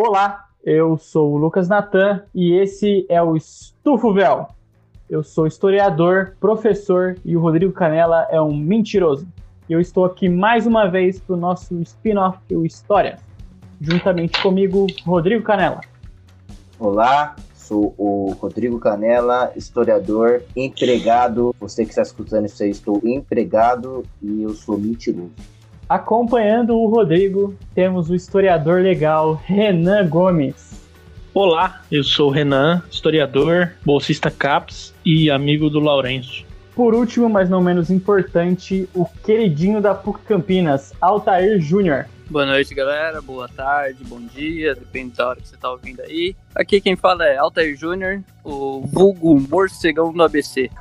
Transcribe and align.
Olá, 0.00 0.46
eu 0.62 0.96
sou 0.96 1.32
o 1.32 1.36
Lucas 1.36 1.68
Natan 1.68 2.22
e 2.32 2.52
esse 2.52 3.04
é 3.08 3.20
o 3.20 3.34
Estufo 3.34 4.12
Véu. 4.12 4.46
Eu 5.10 5.24
sou 5.24 5.44
historiador, 5.44 6.36
professor 6.38 7.16
e 7.24 7.36
o 7.36 7.40
Rodrigo 7.40 7.72
Canela 7.72 8.24
é 8.30 8.40
um 8.40 8.56
mentiroso. 8.56 9.26
E 9.68 9.72
eu 9.72 9.80
estou 9.80 10.04
aqui 10.04 10.28
mais 10.28 10.68
uma 10.68 10.88
vez 10.88 11.18
para 11.18 11.34
o 11.34 11.36
nosso 11.36 11.82
spin-off, 11.82 12.38
o 12.54 12.64
História. 12.64 13.18
Juntamente 13.80 14.40
comigo, 14.40 14.86
Rodrigo 15.04 15.42
Canela. 15.42 15.80
Olá, 16.78 17.34
sou 17.52 17.92
o 17.98 18.36
Rodrigo 18.38 18.78
Canela, 18.78 19.50
historiador, 19.56 20.44
empregado. 20.54 21.52
Você 21.58 21.82
que 21.82 21.90
está 21.90 22.02
escutando 22.02 22.46
isso 22.46 22.62
aí, 22.62 22.70
estou 22.70 23.00
empregado 23.02 24.04
e 24.22 24.44
eu 24.44 24.54
sou 24.54 24.78
mentiroso. 24.78 25.32
Acompanhando 25.88 26.76
o 26.76 26.86
Rodrigo, 26.86 27.56
temos 27.74 28.10
o 28.10 28.14
historiador 28.14 28.82
legal 28.82 29.40
Renan 29.46 30.06
Gomes. 30.06 30.86
Olá, 31.32 31.80
eu 31.90 32.04
sou 32.04 32.28
o 32.28 32.30
Renan, 32.30 32.82
historiador, 32.90 33.72
bolsista 33.86 34.30
CAPS 34.30 34.92
e 35.02 35.30
amigo 35.30 35.70
do 35.70 35.78
Lourenço. 35.78 36.44
Por 36.74 36.94
último, 36.94 37.30
mas 37.30 37.48
não 37.48 37.62
menos 37.62 37.88
importante, 37.88 38.86
o 38.94 39.06
queridinho 39.24 39.80
da 39.80 39.94
PUC 39.94 40.20
Campinas, 40.26 40.92
Altair 41.00 41.58
Júnior. 41.58 42.04
Boa 42.28 42.44
noite, 42.44 42.74
galera. 42.74 43.22
Boa 43.22 43.48
tarde, 43.48 44.04
bom 44.04 44.20
dia, 44.20 44.74
depende 44.74 45.16
da 45.16 45.28
hora 45.28 45.40
que 45.40 45.48
você 45.48 45.56
tá 45.56 45.70
ouvindo 45.70 46.02
aí. 46.02 46.36
Aqui 46.54 46.82
quem 46.82 46.96
fala 46.96 47.24
é 47.24 47.38
Altair 47.38 47.74
Júnior, 47.74 48.20
o 48.44 48.82
vulgo 48.86 49.40
morcegão 49.40 50.12
do 50.12 50.22
ABC. 50.22 50.70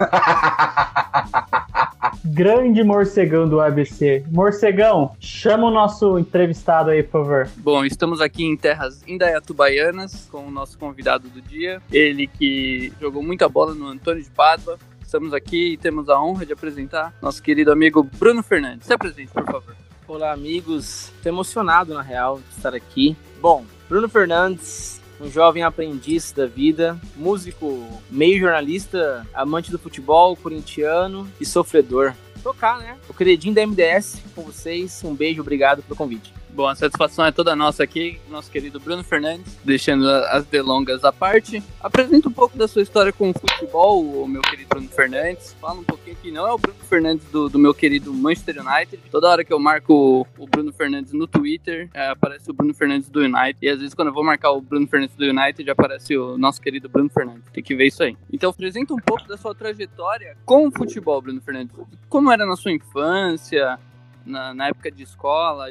Grande 2.25 2.83
morcegão 2.83 3.47
do 3.47 3.59
ABC. 3.59 4.23
Morcegão, 4.31 5.15
chama 5.19 5.67
o 5.67 5.71
nosso 5.71 6.17
entrevistado 6.19 6.89
aí, 6.89 7.03
por 7.03 7.23
favor. 7.23 7.49
Bom, 7.57 7.85
estamos 7.85 8.21
aqui 8.21 8.43
em 8.43 8.55
terras 8.55 9.03
indaiatubaianas 9.07 10.27
com 10.31 10.45
o 10.45 10.51
nosso 10.51 10.77
convidado 10.77 11.29
do 11.29 11.41
dia. 11.41 11.81
Ele 11.91 12.27
que 12.27 12.91
jogou 12.99 13.23
muita 13.23 13.47
bola 13.47 13.73
no 13.73 13.87
Antônio 13.87 14.21
de 14.21 14.29
Padua. 14.29 14.77
Estamos 15.01 15.33
aqui 15.33 15.73
e 15.73 15.77
temos 15.77 16.09
a 16.09 16.21
honra 16.21 16.45
de 16.45 16.53
apresentar 16.53 17.13
nosso 17.21 17.41
querido 17.41 17.71
amigo 17.71 18.03
Bruno 18.03 18.43
Fernandes. 18.43 18.87
Se 18.87 18.93
apresente, 18.93 19.31
por 19.31 19.45
favor. 19.45 19.75
Olá, 20.07 20.31
amigos. 20.31 21.11
Estou 21.15 21.31
emocionado, 21.31 21.93
na 21.93 22.01
real, 22.01 22.39
de 22.39 22.55
estar 22.55 22.73
aqui. 22.73 23.15
Bom, 23.41 23.65
Bruno 23.87 24.09
Fernandes, 24.09 25.01
um 25.19 25.29
jovem 25.29 25.63
aprendiz 25.63 26.31
da 26.31 26.45
vida, 26.45 26.99
músico, 27.15 28.01
meio 28.09 28.39
jornalista, 28.39 29.25
amante 29.33 29.71
do 29.71 29.79
futebol, 29.79 30.35
corintiano 30.35 31.27
e 31.39 31.45
sofredor. 31.45 32.13
Tocar, 32.43 32.79
né? 32.79 32.97
O 33.09 33.13
queridinho 33.13 33.53
da 33.53 33.65
MDS 33.65 34.21
com 34.35 34.43
vocês. 34.43 35.01
Um 35.03 35.15
beijo, 35.15 35.41
obrigado 35.41 35.81
pelo 35.83 35.95
convite. 35.95 36.33
Bom, 36.57 36.67
a 36.67 36.73
satisfação 36.73 37.23
é 37.23 37.31
toda 37.31 37.55
nossa 37.55 37.83
aqui, 37.83 38.19
nosso 38.31 38.49
querido 38.49 38.79
Bruno 38.79 39.03
Fernandes, 39.03 39.59
deixando 39.63 40.09
as 40.09 40.43
delongas 40.47 41.05
à 41.05 41.13
parte. 41.13 41.61
Apresenta 41.79 42.29
um 42.29 42.31
pouco 42.31 42.57
da 42.57 42.67
sua 42.67 42.81
história 42.81 43.13
com 43.13 43.29
o 43.29 43.33
futebol, 43.33 44.23
o 44.23 44.27
meu 44.27 44.41
querido 44.41 44.67
Bruno 44.67 44.89
Fernandes. 44.89 45.55
Fala 45.61 45.79
um 45.79 45.83
pouquinho 45.83 46.17
que 46.19 46.31
não 46.31 46.47
é 46.47 46.51
o 46.51 46.57
Bruno 46.57 46.79
Fernandes 46.89 47.27
do, 47.27 47.47
do 47.47 47.59
meu 47.59 47.75
querido 47.75 48.11
Manchester 48.11 48.55
United. 48.59 48.99
Toda 49.11 49.29
hora 49.29 49.45
que 49.45 49.53
eu 49.53 49.59
marco 49.59 50.25
o 50.35 50.47
Bruno 50.47 50.73
Fernandes 50.73 51.13
no 51.13 51.27
Twitter, 51.27 51.91
é, 51.93 52.07
aparece 52.07 52.49
o 52.49 52.53
Bruno 52.55 52.73
Fernandes 52.73 53.07
do 53.07 53.19
United. 53.19 53.59
E 53.61 53.69
às 53.69 53.77
vezes 53.77 53.93
quando 53.93 54.07
eu 54.07 54.13
vou 54.15 54.23
marcar 54.23 54.49
o 54.49 54.59
Bruno 54.59 54.87
Fernandes 54.87 55.15
do 55.15 55.25
United, 55.25 55.69
aparece 55.69 56.17
o 56.17 56.39
nosso 56.39 56.59
querido 56.59 56.89
Bruno 56.89 57.11
Fernandes. 57.11 57.43
Tem 57.53 57.63
que 57.63 57.75
ver 57.75 57.85
isso 57.85 58.01
aí. 58.01 58.17
Então 58.33 58.49
apresenta 58.49 58.95
um 58.95 58.99
pouco 58.99 59.27
da 59.27 59.37
sua 59.37 59.53
trajetória 59.53 60.35
com 60.43 60.69
o 60.69 60.71
futebol, 60.71 61.21
Bruno 61.21 61.39
Fernandes. 61.39 61.75
Como 62.09 62.31
era 62.31 62.47
na 62.47 62.55
sua 62.55 62.71
infância, 62.71 63.77
na, 64.25 64.55
na 64.55 64.69
época 64.69 64.89
de 64.91 65.03
escola? 65.03 65.69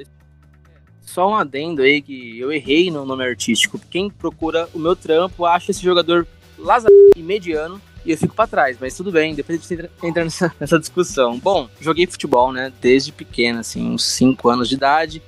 Só 1.06 1.30
um 1.30 1.34
adendo 1.34 1.80
aí 1.80 2.02
que 2.02 2.38
eu 2.38 2.52
errei 2.52 2.90
no 2.90 3.06
nome 3.06 3.24
artístico. 3.24 3.80
Quem 3.90 4.10
procura 4.10 4.68
o 4.74 4.78
meu 4.78 4.94
trampo 4.94 5.46
acha 5.46 5.70
esse 5.70 5.82
jogador 5.82 6.26
lazar 6.58 6.90
e 7.16 7.22
mediano 7.22 7.80
e 8.04 8.12
eu 8.12 8.18
fico 8.18 8.36
para 8.36 8.46
trás, 8.46 8.76
mas 8.80 8.96
tudo 8.96 9.10
bem, 9.10 9.34
depois 9.34 9.58
a 9.58 9.62
gente 9.62 9.90
entra 10.02 10.22
nessa, 10.22 10.54
nessa 10.60 10.78
discussão. 10.78 11.38
Bom, 11.38 11.68
joguei 11.80 12.06
futebol, 12.06 12.52
né, 12.52 12.72
desde 12.80 13.10
pequeno, 13.10 13.60
assim, 13.60 13.90
uns 13.90 14.04
5 14.04 14.48
anos 14.48 14.68
de 14.68 14.76
idade. 14.76 15.22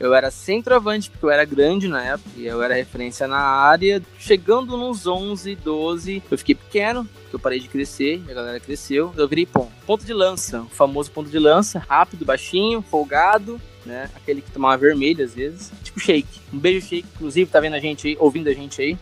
Eu 0.00 0.12
era 0.12 0.30
centroavante, 0.32 1.08
porque 1.08 1.24
eu 1.24 1.30
era 1.30 1.44
grande 1.44 1.86
na 1.86 2.02
época, 2.02 2.30
e 2.36 2.44
eu 2.44 2.60
era 2.60 2.74
referência 2.74 3.28
na 3.28 3.38
área. 3.38 4.02
Chegando 4.18 4.76
nos 4.76 5.06
11, 5.06 5.54
12, 5.54 6.22
eu 6.28 6.36
fiquei 6.36 6.56
pequeno, 6.56 7.08
eu 7.32 7.38
parei 7.38 7.60
de 7.60 7.68
crescer, 7.68 8.20
a 8.28 8.34
galera 8.34 8.58
cresceu, 8.58 9.14
eu 9.16 9.28
virei 9.28 9.46
ponto. 9.46 9.70
Ponto 9.86 10.04
de 10.04 10.12
lança, 10.12 10.62
o 10.62 10.68
famoso 10.68 11.12
ponto 11.12 11.30
de 11.30 11.38
lança, 11.38 11.78
rápido, 11.78 12.24
baixinho, 12.24 12.82
folgado, 12.82 13.60
né? 13.84 14.08
Aquele 14.14 14.40
que 14.40 14.50
tomava 14.50 14.78
vermelho 14.78 15.24
às 15.24 15.34
vezes. 15.34 15.72
Tipo 15.82 16.00
shake. 16.00 16.40
Um 16.52 16.58
beijo, 16.58 16.86
shake. 16.86 17.06
Inclusive, 17.14 17.50
tá 17.50 17.60
vendo 17.60 17.74
a 17.74 17.80
gente 17.80 18.08
aí, 18.08 18.16
ouvindo 18.18 18.48
a 18.48 18.54
gente 18.54 18.80
aí. 18.80 18.98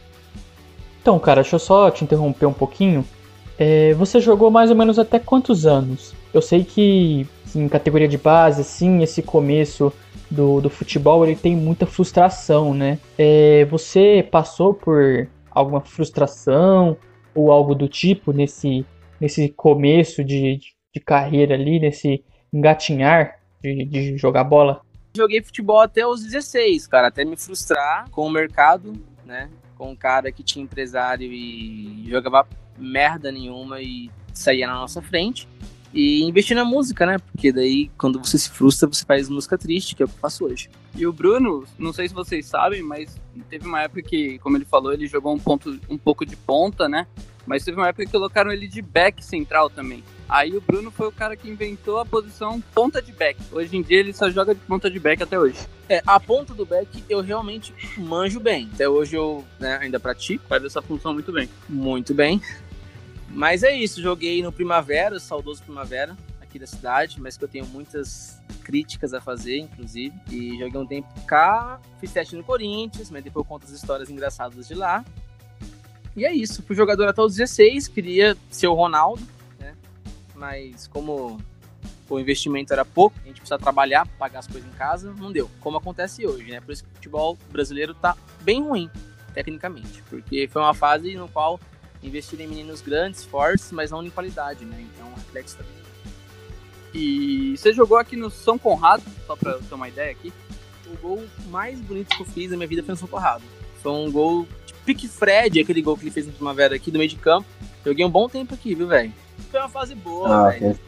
Então, 1.00 1.19
cara, 1.19 1.43
deixa 1.43 1.56
eu 1.56 1.60
só 1.60 1.91
te 1.91 2.04
interromper 2.04 2.47
um 2.47 2.53
pouquinho. 2.53 3.04
É, 3.59 3.92
você 3.94 4.21
jogou 4.21 4.50
mais 4.50 4.71
ou 4.71 4.76
menos 4.76 4.98
até 4.98 5.19
quantos 5.19 5.66
anos? 5.66 6.15
Eu 6.32 6.41
sei 6.41 6.65
que 6.65 7.26
em 7.54 7.69
categoria 7.69 8.09
de 8.09 8.16
base, 8.16 8.62
assim, 8.62 9.03
esse 9.03 9.22
começo 9.22 9.92
do, 10.31 10.60
do 10.60 10.71
futebol 10.71 11.25
ele 11.25 11.37
tem 11.37 11.54
muita 11.54 11.84
frustração, 11.84 12.72
né? 12.72 12.98
É, 13.19 13.66
você 13.66 14.26
passou 14.31 14.72
por 14.72 15.28
alguma 15.50 15.81
frustração 15.81 16.97
ou 17.34 17.53
algo 17.53 17.75
do 17.75 17.88
tipo 17.88 18.32
nesse, 18.32 18.87
nesse 19.21 19.48
começo 19.50 20.25
de, 20.25 20.59
de 20.94 21.00
carreira 21.00 21.54
ali, 21.54 21.78
nesse 21.78 22.25
engatinhar 22.53 23.41
de, 23.62 23.84
de 23.84 24.16
jogar 24.16 24.44
bola? 24.44 24.80
Joguei 25.14 25.42
futebol 25.42 25.80
até 25.80 26.06
os 26.06 26.22
16, 26.22 26.86
cara, 26.86 27.08
até 27.08 27.24
me 27.24 27.36
frustrar 27.36 28.08
com 28.10 28.26
o 28.26 28.30
mercado, 28.30 28.94
né? 29.24 29.50
Com 29.76 29.90
um 29.90 29.96
cara 29.96 30.32
que 30.32 30.42
tinha 30.42 30.64
empresário 30.64 31.30
e 31.32 32.04
jogava 32.08 32.48
merda 32.78 33.30
nenhuma 33.30 33.80
e 33.80 34.10
saía 34.32 34.66
na 34.66 34.74
nossa 34.74 35.02
frente 35.02 35.46
e 35.92 36.22
investir 36.22 36.56
na 36.56 36.64
música, 36.64 37.04
né? 37.04 37.18
Porque 37.18 37.52
daí, 37.52 37.90
quando 37.98 38.18
você 38.18 38.38
se 38.38 38.50
frustra, 38.50 38.88
você 38.88 39.04
faz 39.04 39.28
música 39.28 39.58
triste, 39.58 39.94
que 39.94 40.02
é 40.02 40.06
o 40.06 40.08
que 40.08 40.14
eu 40.14 40.20
faço 40.20 40.46
hoje. 40.46 40.70
E 40.96 41.06
o 41.06 41.12
Bruno, 41.12 41.64
não 41.78 41.92
sei 41.92 42.08
se 42.08 42.14
vocês 42.14 42.46
sabem, 42.46 42.82
mas 42.82 43.20
teve 43.50 43.66
uma 43.66 43.82
época 43.82 44.02
que, 44.02 44.38
como 44.38 44.56
ele 44.56 44.64
falou, 44.64 44.92
ele 44.92 45.06
jogou 45.06 45.34
um, 45.34 45.38
ponto, 45.38 45.78
um 45.88 45.98
pouco 45.98 46.24
de 46.24 46.36
ponta, 46.36 46.88
né? 46.88 47.06
Mas 47.46 47.64
teve 47.64 47.76
uma 47.76 47.88
época 47.88 48.06
que 48.06 48.12
colocaram 48.12 48.50
ele 48.50 48.66
de 48.66 48.80
back 48.80 49.22
central 49.22 49.68
também. 49.68 50.02
Aí 50.32 50.56
o 50.56 50.62
Bruno 50.62 50.91
foi 50.91 51.09
o 51.09 51.12
cara 51.12 51.37
que 51.37 51.47
inventou 51.47 51.98
a 51.98 52.06
posição 52.06 52.59
ponta 52.75 53.03
de 53.03 53.12
back. 53.12 53.38
Hoje 53.53 53.76
em 53.76 53.82
dia 53.82 54.00
ele 54.00 54.15
só 54.15 54.31
joga 54.31 54.54
de 54.54 54.62
ponta 54.62 54.91
de 54.91 54.98
back 54.98 55.22
até 55.22 55.38
hoje. 55.38 55.59
É, 55.91 56.03
a 56.06 56.19
ponta 56.19 56.54
do 56.54 56.65
back 56.65 57.04
eu 57.06 57.20
realmente 57.20 57.75
manjo 57.98 58.41
bem. 58.41 58.66
Até 58.72 58.88
hoje 58.88 59.15
eu 59.15 59.44
né, 59.60 59.76
ainda 59.82 60.00
pratico. 60.00 60.47
Faz 60.48 60.65
essa 60.65 60.81
função 60.81 61.12
muito 61.12 61.31
bem. 61.31 61.50
Muito 61.69 62.15
bem. 62.15 62.41
Mas 63.28 63.62
é 63.62 63.76
isso, 63.76 64.00
joguei 64.00 64.42
no 64.42 64.50
Primavera, 64.50 65.21
saudoso 65.21 65.62
Primavera, 65.62 66.16
aqui 66.41 66.59
da 66.59 66.66
cidade, 66.66 67.21
mas 67.21 67.37
que 67.37 67.44
eu 67.44 67.48
tenho 67.48 67.66
muitas 67.66 68.41
críticas 68.65 69.12
a 69.12 69.21
fazer, 69.21 69.59
inclusive. 69.59 70.15
E 70.31 70.59
joguei 70.59 70.81
um 70.81 70.87
tempo 70.87 71.09
cá, 71.26 71.78
fiz 72.00 72.10
teste 72.10 72.37
no 72.37 72.42
Corinthians, 72.42 73.10
mas 73.10 73.22
depois 73.22 73.47
conto 73.47 73.65
as 73.65 73.72
histórias 73.72 74.09
engraçadas 74.09 74.66
de 74.66 74.75
lá. 74.75 75.04
E 76.16 76.25
é 76.25 76.32
isso, 76.32 76.62
fui 76.62 76.75
jogador 76.75 77.06
até 77.06 77.21
os 77.21 77.37
16, 77.37 77.88
queria 77.88 78.34
ser 78.50 78.69
o 78.69 78.75
Ronaldo? 78.75 79.22
Mas 80.42 80.88
como 80.88 81.41
o 82.10 82.19
investimento 82.19 82.72
era 82.72 82.84
pouco, 82.84 83.16
a 83.22 83.28
gente 83.28 83.36
precisa 83.36 83.60
trabalhar, 83.60 84.09
pagar 84.18 84.41
as 84.41 84.48
coisas 84.48 84.68
em 84.68 84.77
casa, 84.77 85.15
não 85.16 85.30
deu. 85.30 85.48
Como 85.60 85.77
acontece 85.77 86.27
hoje, 86.27 86.50
né? 86.50 86.60
Por 86.60 86.72
isso 86.72 86.83
que 86.83 86.91
o 86.91 86.94
futebol 86.97 87.39
brasileiro 87.53 87.94
tá 87.94 88.16
bem 88.41 88.60
ruim, 88.60 88.91
tecnicamente. 89.33 90.03
Porque 90.10 90.48
foi 90.48 90.60
uma 90.60 90.74
fase 90.74 91.15
no 91.15 91.28
qual 91.28 91.60
investir 92.03 92.41
em 92.41 92.48
meninos 92.48 92.80
grandes, 92.80 93.22
fortes, 93.24 93.71
mas 93.71 93.92
não 93.92 94.04
em 94.04 94.10
qualidade, 94.10 94.65
né? 94.65 94.84
Então 94.92 95.06
o 95.12 95.15
reflexo 95.15 95.59
também. 95.59 95.72
E 96.92 97.56
você 97.56 97.72
jogou 97.72 97.97
aqui 97.97 98.16
no 98.16 98.28
São 98.28 98.59
Conrado, 98.59 99.04
só 99.28 99.36
pra 99.36 99.60
ter 99.60 99.72
uma 99.72 99.89
ideia 99.89 100.10
aqui. 100.10 100.33
O 100.89 100.97
gol 100.97 101.24
mais 101.50 101.80
bonito 101.80 102.16
que 102.16 102.22
eu 102.22 102.27
fiz 102.27 102.50
na 102.50 102.56
minha 102.56 102.68
vida 102.68 102.83
foi 102.83 102.94
no 102.94 102.98
São 102.98 103.06
Conrado. 103.06 103.44
Foi 103.80 103.92
um 103.92 104.10
gol 104.10 104.48
de 104.66 104.74
pique 104.84 105.06
Fred, 105.06 105.60
aquele 105.60 105.80
gol 105.80 105.97
que 105.97 106.03
ele 106.03 106.10
fez 106.10 106.27
no 106.27 106.33
Primavera 106.33 106.74
aqui 106.74 106.91
do 106.91 106.98
meio 106.98 107.09
de 107.09 107.16
campo. 107.16 107.47
Joguei 107.86 108.04
um 108.04 108.10
bom 108.10 108.28
tempo 108.28 108.54
aqui, 108.54 108.74
viu, 108.74 108.89
velho? 108.89 109.22
Foi 109.50 109.60
uma 109.60 109.68
fase 109.68 109.94
boa, 109.94 110.48
ah, 110.48 110.50
velho. 110.50 110.78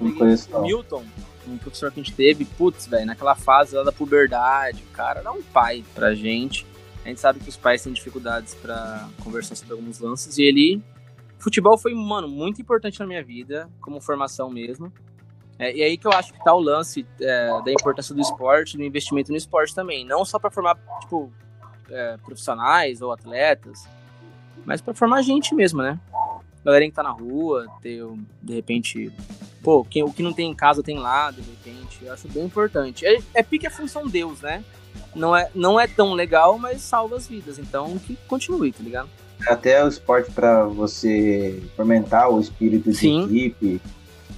Milton, 0.63 1.05
um 1.47 1.59
professor 1.59 1.91
que 1.91 2.01
a 2.01 2.03
gente 2.03 2.15
teve, 2.15 2.45
putz, 2.45 2.87
velho, 2.87 3.07
naquela 3.07 3.35
fase 3.35 3.77
lá 3.77 3.83
da 3.83 3.93
puberdade, 3.93 4.83
o 4.83 4.93
cara 4.93 5.21
era 5.21 5.33
um 5.33 5.43
pai 5.43 5.85
pra 5.95 6.15
gente. 6.15 6.67
A 7.05 7.09
gente 7.09 7.21
sabe 7.21 7.39
que 7.41 7.49
os 7.49 7.57
pais 7.57 7.83
têm 7.83 7.93
dificuldades 7.93 8.55
para 8.55 9.07
conversar 9.23 9.55
sobre 9.55 9.75
alguns 9.75 9.99
lances 10.01 10.39
e 10.39 10.43
ele 10.43 10.83
futebol 11.45 11.77
foi, 11.77 11.93
mano, 11.95 12.27
muito 12.27 12.63
importante 12.63 12.99
na 12.99 13.07
minha 13.07 13.23
vida, 13.23 13.69
como 13.79 14.01
formação 14.01 14.49
mesmo. 14.49 14.91
É, 15.59 15.77
e 15.77 15.83
aí 15.83 15.99
que 15.99 16.07
eu 16.07 16.13
acho 16.13 16.33
que 16.33 16.43
tá 16.43 16.55
o 16.55 16.59
lance 16.59 17.07
é, 17.21 17.49
da 17.63 17.71
importância 17.71 18.15
do 18.15 18.21
esporte, 18.21 18.79
do 18.79 18.83
investimento 18.83 19.31
no 19.31 19.37
esporte 19.37 19.75
também. 19.75 20.07
Não 20.07 20.25
só 20.25 20.39
para 20.39 20.51
formar, 20.51 20.77
tipo, 21.01 21.31
é, 21.91 22.17
profissionais 22.25 23.03
ou 23.03 23.13
atletas, 23.13 23.87
mas 24.65 24.81
para 24.81 24.95
formar 24.95 25.21
gente 25.21 25.55
mesmo, 25.55 25.83
né? 25.83 26.01
Galera 26.65 26.87
que 26.87 26.93
tá 26.93 27.03
na 27.03 27.11
rua, 27.11 27.67
ter, 27.83 28.03
de 28.43 28.55
repente, 28.55 29.13
pô, 29.63 29.85
quem, 29.85 30.03
o 30.03 30.13
que 30.13 30.23
não 30.23 30.33
tem 30.33 30.51
em 30.51 30.55
casa 30.55 30.83
tem 30.83 30.99
lá, 30.99 31.31
de 31.31 31.43
repente. 31.43 31.99
Eu 32.03 32.13
acho 32.13 32.29
bem 32.29 32.45
importante. 32.45 33.05
É, 33.05 33.19
é 33.35 33.43
pique 33.43 33.67
a 33.67 33.71
função 33.71 34.07
Deus, 34.07 34.41
né? 34.41 34.65
não 35.15 35.37
é, 35.37 35.49
não 35.55 35.79
é 35.79 35.87
tão 35.87 36.13
legal, 36.13 36.59
mas 36.59 36.83
salva 36.83 37.17
as 37.17 37.27
vidas. 37.27 37.59
Então 37.59 37.99
que 37.99 38.17
continue, 38.27 38.73
tá 38.73 38.83
ligado? 38.83 39.09
Até 39.47 39.85
o 39.85 39.89
esporte 39.89 40.31
para 40.31 40.65
você 40.65 41.63
fomentar 41.77 42.31
o 42.31 42.41
espírito 42.41 42.91
de 42.91 42.97
Sim. 42.97 43.25
equipe, 43.25 43.81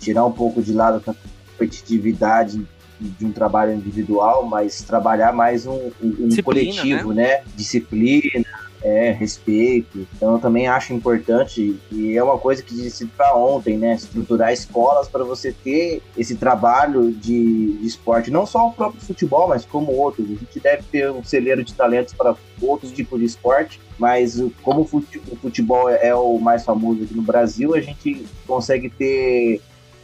tirar 0.01 0.25
um 0.25 0.33
pouco 0.33 0.63
de 0.63 0.73
lado 0.73 1.03
a 1.07 1.15
competitividade 1.55 2.67
de 2.99 3.27
um 3.27 3.31
trabalho 3.31 3.75
individual, 3.75 4.47
mas 4.47 4.81
trabalhar 4.83 5.33
mais 5.33 5.67
um, 5.67 5.91
um 6.03 6.43
coletivo, 6.43 7.13
né? 7.13 7.39
né? 7.39 7.45
Disciplina, 7.55 8.47
é, 8.87 9.11
respeito. 9.11 10.07
Então 10.15 10.35
eu 10.35 10.39
também 10.39 10.69
acho 10.69 10.93
importante 10.93 11.77
e 11.91 12.17
é 12.17 12.23
uma 12.23 12.39
coisa 12.39 12.63
que 12.63 12.73
disse 12.73 13.05
para 13.05 13.35
ontem, 13.35 13.77
né? 13.77 13.97
Estruturar 13.97 14.53
escolas 14.53 15.09
para 15.09 15.25
você 15.25 15.51
ter 15.51 16.01
esse 16.17 16.37
trabalho 16.37 17.11
de, 17.11 17.73
de, 17.79 17.87
esporte, 17.87 18.31
não 18.31 18.47
só 18.47 18.69
o 18.69 18.73
próprio 18.73 19.01
futebol, 19.01 19.49
mas 19.49 19.65
como 19.65 19.91
outros. 19.91 20.27
A 20.27 20.35
gente 20.35 20.61
deve 20.61 20.85
ter 20.85 21.11
um 21.11 21.25
celeiro 21.25 21.65
de 21.65 21.75
talentos 21.75 22.15
para 22.15 22.37
outros 22.63 22.93
tipos 22.93 23.19
de 23.19 23.27
esporte, 23.27 23.81
mas 23.99 24.41
como 24.63 24.83
o 24.83 25.37
futebol 25.37 25.91
é 25.91 26.15
o 26.15 26.39
mais 26.39 26.65
famoso 26.65 27.03
aqui 27.03 27.15
no 27.15 27.23
Brasil, 27.23 27.75
a 27.75 27.81
gente 27.81 28.25
consegue 28.47 28.89
ter 28.89 29.61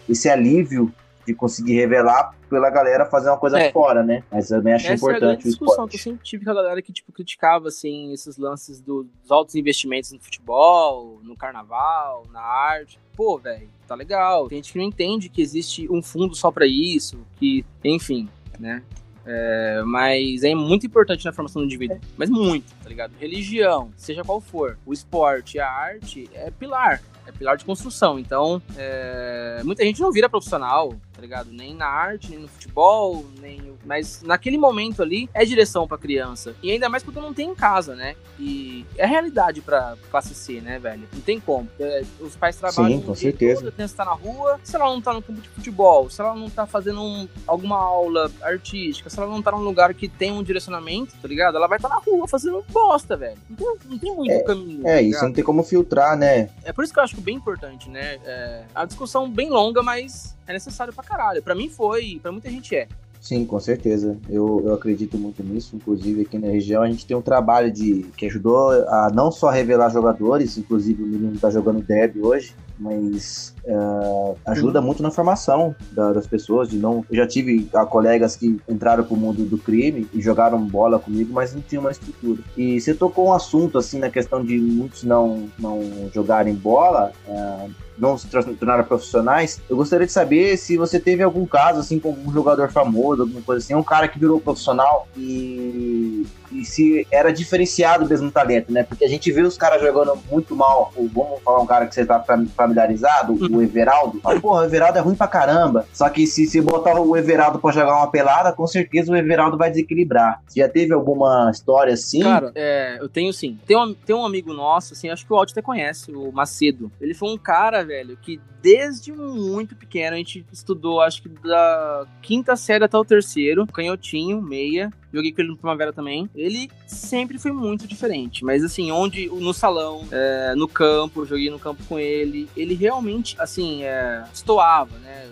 esse 0.08 0.28
alívio 0.28 0.93
de 1.27 1.35
conseguir 1.35 1.75
revelar 1.75 2.35
pela 2.49 2.69
galera 2.71 3.07
fazer 3.07 3.31
uma 3.31 3.39
coisa 3.39 3.59
é. 3.59 3.71
fora, 3.73 4.03
né? 4.03 4.23
Mas 4.31 4.51
eu 4.51 4.59
também 4.59 4.75
acho 4.75 4.87
Essa 4.87 4.95
importante 4.95 5.25
é 5.25 5.49
a 5.49 5.51
discussão 5.51 5.89
que 5.89 5.97
eu 5.97 6.01
sempre 6.01 6.25
tive 6.25 6.45
com 6.45 6.51
a 6.51 6.55
galera 6.55 6.83
que 6.83 6.93
tipo, 6.93 7.13
criticava 7.13 7.69
assim, 7.69 8.13
esses 8.13 8.37
lances 8.37 8.81
do, 8.81 9.05
dos 9.05 9.31
altos 9.31 9.55
investimentos 9.55 10.13
no 10.13 10.21
futebol, 10.21 11.21
no 11.23 11.37
carnaval, 11.37 12.27
na 12.33 12.41
arte. 12.41 12.99
Pô, 13.17 13.39
velho, 13.39 13.69
tá 13.87 13.95
legal. 13.95 14.49
Tem 14.49 14.59
gente 14.59 14.73
que 14.73 14.79
não 14.79 14.85
entende 14.85 15.29
que 15.29 15.41
existe 15.41 15.91
um 15.91 16.03
fundo 16.03 16.35
só 16.35 16.51
para 16.51 16.67
isso, 16.67 17.25
que, 17.37 17.65
enfim, 17.85 18.29
né? 18.59 18.83
É, 19.25 19.83
mas 19.87 20.43
é 20.43 20.53
muito 20.53 20.85
importante 20.85 21.25
na 21.25 21.33
formação 21.33 21.63
do 21.63 21.67
indivíduo. 21.67 21.99
Mas 22.17 22.29
muito, 22.29 22.75
tá 22.83 22.89
ligado? 22.89 23.13
Religião, 23.19 23.93
seja 23.97 24.25
qual 24.25 24.41
for, 24.41 24.77
o 24.85 24.93
esporte, 24.93 25.61
a 25.61 25.71
arte 25.71 26.29
é 26.35 26.51
pilar 26.51 27.01
é 27.27 27.33
pilar 27.33 27.57
de 27.57 27.65
construção. 27.65 28.19
Então, 28.19 28.61
é, 28.77 29.61
muita 29.65 29.85
gente 29.85 30.01
não 30.01 30.13
vira 30.13 30.29
profissional, 30.29 30.93
tá 31.12 31.20
ligado? 31.20 31.50
Nem 31.53 31.75
na 31.75 31.87
arte, 31.87 32.31
nem 32.31 32.41
no 32.41 32.49
futebol, 32.49 33.25
nem. 33.41 33.73
Mas 33.85 34.23
naquele 34.23 34.56
momento 34.56 35.03
ali 35.03 35.29
é 35.35 35.44
direção 35.44 35.87
pra 35.87 35.99
criança. 35.99 36.55
E 36.62 36.70
ainda 36.70 36.88
mais 36.88 37.03
quando 37.03 37.20
não 37.20 37.35
tem 37.35 37.50
em 37.50 37.55
casa, 37.55 37.94
né? 37.94 38.17
E 38.38 38.87
é 38.97 39.06
realidade 39.06 39.61
pra 39.61 39.97
classe 40.11 40.35
C, 40.35 40.61
né, 40.61 40.79
velho? 40.79 41.06
Não 41.12 41.20
tem 41.20 41.38
como. 41.38 41.69
É, 41.79 42.03
os 42.20 42.37
pais 42.37 42.56
trabalham. 42.56 43.00
Sim, 43.00 43.06
com 43.06 43.14
certeza. 43.14 43.61
Todo, 43.61 43.69
a 43.69 43.73
criança 43.73 43.97
tá 43.97 44.05
na 44.05 44.12
rua. 44.12 44.61
Se 44.62 44.76
ela 44.76 44.87
não 44.87 45.00
tá 45.00 45.12
no 45.12 45.23
campo 45.23 45.41
de 45.41 45.49
futebol, 45.49 46.09
se 46.09 46.20
ela 46.20 46.35
não 46.35 46.49
tá 46.49 46.67
fazendo 46.67 47.03
um, 47.03 47.29
alguma 47.47 47.76
aula 47.76 48.31
artística, 48.43 49.11
se 49.11 49.19
ela 49.19 49.29
não 49.29 49.43
tá 49.43 49.50
num 49.53 49.59
lugar 49.59 49.93
que 49.94 50.09
tem 50.09 50.32
um 50.32 50.43
direcionamento, 50.43 51.14
tá 51.20 51.29
ligado? 51.29 51.56
Ela 51.56 51.67
vai 51.67 51.79
estar 51.79 51.88
tá 51.88 51.97
na 51.97 52.00
rua 52.00 52.26
fazendo 52.26 52.64
bosta, 52.70 53.17
velho. 53.17 53.38
Não 53.49 53.56
tem, 53.56 53.67
não 53.88 53.99
tem 53.99 54.14
muito 54.14 54.32
é, 54.32 54.43
caminho. 54.43 54.87
É, 54.87 54.94
tá 54.94 55.03
isso 55.03 55.25
não 55.25 55.32
tem 55.32 55.44
como 55.44 55.62
filtrar, 55.62 56.17
né? 56.17 56.50
É 56.64 56.73
por 56.73 56.85
isso 56.85 56.93
que 56.93 56.99
eu 56.99 57.05
acho 57.05 57.20
bem 57.20 57.37
importante, 57.37 57.91
né? 57.91 58.19
É, 58.25 58.64
a 58.75 58.85
discussão 58.85 59.31
bem 59.31 59.50
longa, 59.50 59.82
mas 59.82 60.35
é 60.52 60.54
necessário 60.54 60.93
pra 60.93 61.02
caralho. 61.02 61.43
Pra 61.43 61.54
mim 61.54 61.69
foi, 61.69 62.20
pra 62.22 62.31
muita 62.31 62.50
gente 62.50 62.75
é. 62.76 62.87
Sim, 63.20 63.44
com 63.44 63.60
certeza. 63.60 64.19
Eu, 64.28 64.62
eu 64.64 64.75
acredito 64.75 65.16
muito 65.16 65.44
nisso. 65.44 65.76
Inclusive, 65.76 66.22
aqui 66.22 66.38
na 66.38 66.49
região, 66.49 66.82
a 66.82 66.90
gente 66.90 67.06
tem 67.06 67.16
um 67.16 67.22
trabalho 67.22 67.70
de 67.70 68.06
que 68.16 68.26
ajudou 68.26 68.72
a 68.88 69.10
não 69.14 69.31
só 69.31 69.49
revelar 69.49 69.90
jogadores, 69.90 70.58
inclusive 70.58 71.02
o 71.02 71.06
menino 71.06 71.38
tá 71.38 71.49
jogando 71.49 71.81
Derby 71.82 72.20
hoje, 72.20 72.54
mas 72.82 73.55
uh, 73.64 74.37
ajuda 74.44 74.81
muito 74.81 75.02
na 75.02 75.11
formação 75.11 75.75
da, 75.93 76.12
das 76.12 76.26
pessoas. 76.26 76.69
De 76.69 76.76
não, 76.76 77.05
eu 77.08 77.17
já 77.17 77.26
tive 77.26 77.70
uh, 77.73 77.87
colegas 77.87 78.34
que 78.34 78.61
entraram 78.69 79.05
pro 79.05 79.17
mundo 79.17 79.44
do 79.44 79.56
crime 79.56 80.08
e 80.12 80.20
jogaram 80.20 80.61
bola 80.67 80.99
comigo, 80.99 81.32
mas 81.32 81.55
não 81.55 81.62
tinha 81.62 81.81
uma 81.81 81.93
estrutura. 81.93 82.43
E 82.56 82.81
você 82.81 82.93
tocou 82.93 83.29
um 83.29 83.32
assunto 83.32 83.79
assim 83.79 84.00
na 84.00 84.11
questão 84.11 84.44
de 84.44 84.58
muitos 84.58 85.05
não, 85.05 85.49
não 85.58 85.81
jogarem 86.12 86.55
bola. 86.55 87.12
Uh, 87.26 87.70
não 87.99 88.19
se 88.19 88.26
tornaram 88.26 88.82
profissionais. 88.82 89.61
Eu 89.69 89.76
gostaria 89.76 90.06
de 90.06 90.12
saber 90.12 90.56
se 90.56 90.76
você 90.76 90.99
teve 90.99 91.23
algum 91.23 91.46
caso, 91.46 91.78
assim, 91.78 92.00
com 92.00 92.08
algum 92.08 92.32
jogador 92.32 92.70
famoso, 92.73 93.23
alguma 93.23 93.43
coisa 93.43 93.62
assim, 93.62 93.75
um 93.75 93.82
cara 93.82 94.08
que 94.08 94.19
virou 94.19 94.40
profissional 94.40 95.06
e 95.17 96.26
e 96.54 96.64
se 96.64 97.06
era 97.10 97.32
diferenciado 97.32 98.06
mesmo 98.06 98.28
o 98.28 98.32
talento, 98.32 98.72
né? 98.72 98.82
Porque 98.82 99.04
a 99.04 99.08
gente 99.08 99.31
vê 99.32 99.43
os 99.43 99.56
caras 99.56 99.81
jogando 99.81 100.19
muito 100.31 100.54
mal. 100.54 100.93
Vamos 100.96 101.43
falar 101.43 101.60
um 101.60 101.66
cara 101.66 101.87
que 101.87 101.94
você 101.94 102.04
tá 102.04 102.22
familiarizado, 102.56 103.32
o 103.32 103.44
uhum. 103.44 103.62
Everaldo. 103.62 104.20
Ah, 104.25 104.38
porra, 104.38 104.62
o 104.62 104.64
Everaldo 104.64 104.99
é 104.99 105.00
ruim 105.00 105.14
pra 105.14 105.28
caramba. 105.28 105.87
Só 105.93 106.08
que 106.08 106.26
se 106.26 106.46
se 106.46 106.60
botar 106.60 107.00
o 107.00 107.16
Everaldo 107.16 107.58
pra 107.58 107.72
jogar 107.72 107.96
uma 107.96 108.10
pelada, 108.10 108.52
com 108.52 108.66
certeza 108.66 109.12
o 109.12 109.16
Everaldo 109.16 109.56
vai 109.56 109.70
desequilibrar. 109.70 110.43
Você 110.46 110.60
já 110.60 110.69
teve 110.69 110.93
alguma 110.93 111.50
história 111.50 111.94
assim? 111.94 112.22
Cara, 112.22 112.52
é, 112.54 112.99
eu 113.00 113.08
tenho 113.08 113.32
sim. 113.32 113.58
Tem 113.66 113.76
um, 113.76 113.94
tem 113.94 114.14
um 114.14 114.25
amigo 114.25 114.52
nosso, 114.52 114.94
assim, 114.94 115.08
acho 115.08 115.26
que 115.26 115.32
o 115.32 115.37
Aldo 115.37 115.52
até 115.52 115.62
conhece, 115.62 116.12
o 116.12 116.31
Macedo. 116.32 116.90
Ele 117.00 117.14
foi 117.14 117.31
um 117.31 117.38
cara, 117.38 117.84
velho, 117.84 118.16
que 118.16 118.40
desde 118.62 119.12
muito 119.12 119.75
pequeno 119.75 120.14
a 120.14 120.19
gente 120.19 120.46
estudou, 120.52 121.00
acho 121.00 121.22
que 121.22 121.28
da 121.28 122.06
quinta 122.22 122.54
série 122.54 122.84
até 122.84 122.96
o 122.96 123.04
terceiro, 123.04 123.66
canhotinho, 123.66 124.40
meia. 124.40 124.90
Joguei 125.12 125.32
com 125.32 125.41
ele 125.43 125.50
no 125.50 125.56
Primavera 125.56 125.93
também. 125.93 126.29
Ele 126.35 126.70
sempre 126.87 127.38
foi 127.38 127.53
muito 127.53 127.87
diferente. 127.87 128.44
Mas 128.44 128.64
assim, 128.64 128.91
onde 128.91 129.29
no 129.29 129.53
salão, 129.53 130.06
é, 130.11 130.55
no 130.55 130.67
campo, 130.67 131.26
joguei 131.26 131.50
no 131.50 131.59
campo 131.59 131.82
com 131.85 131.99
ele. 131.99 132.49
Ele 132.56 132.75
realmente, 132.75 133.37
assim, 133.38 133.85
é, 133.85 134.25
estoava, 134.32 134.97
né? 134.99 135.31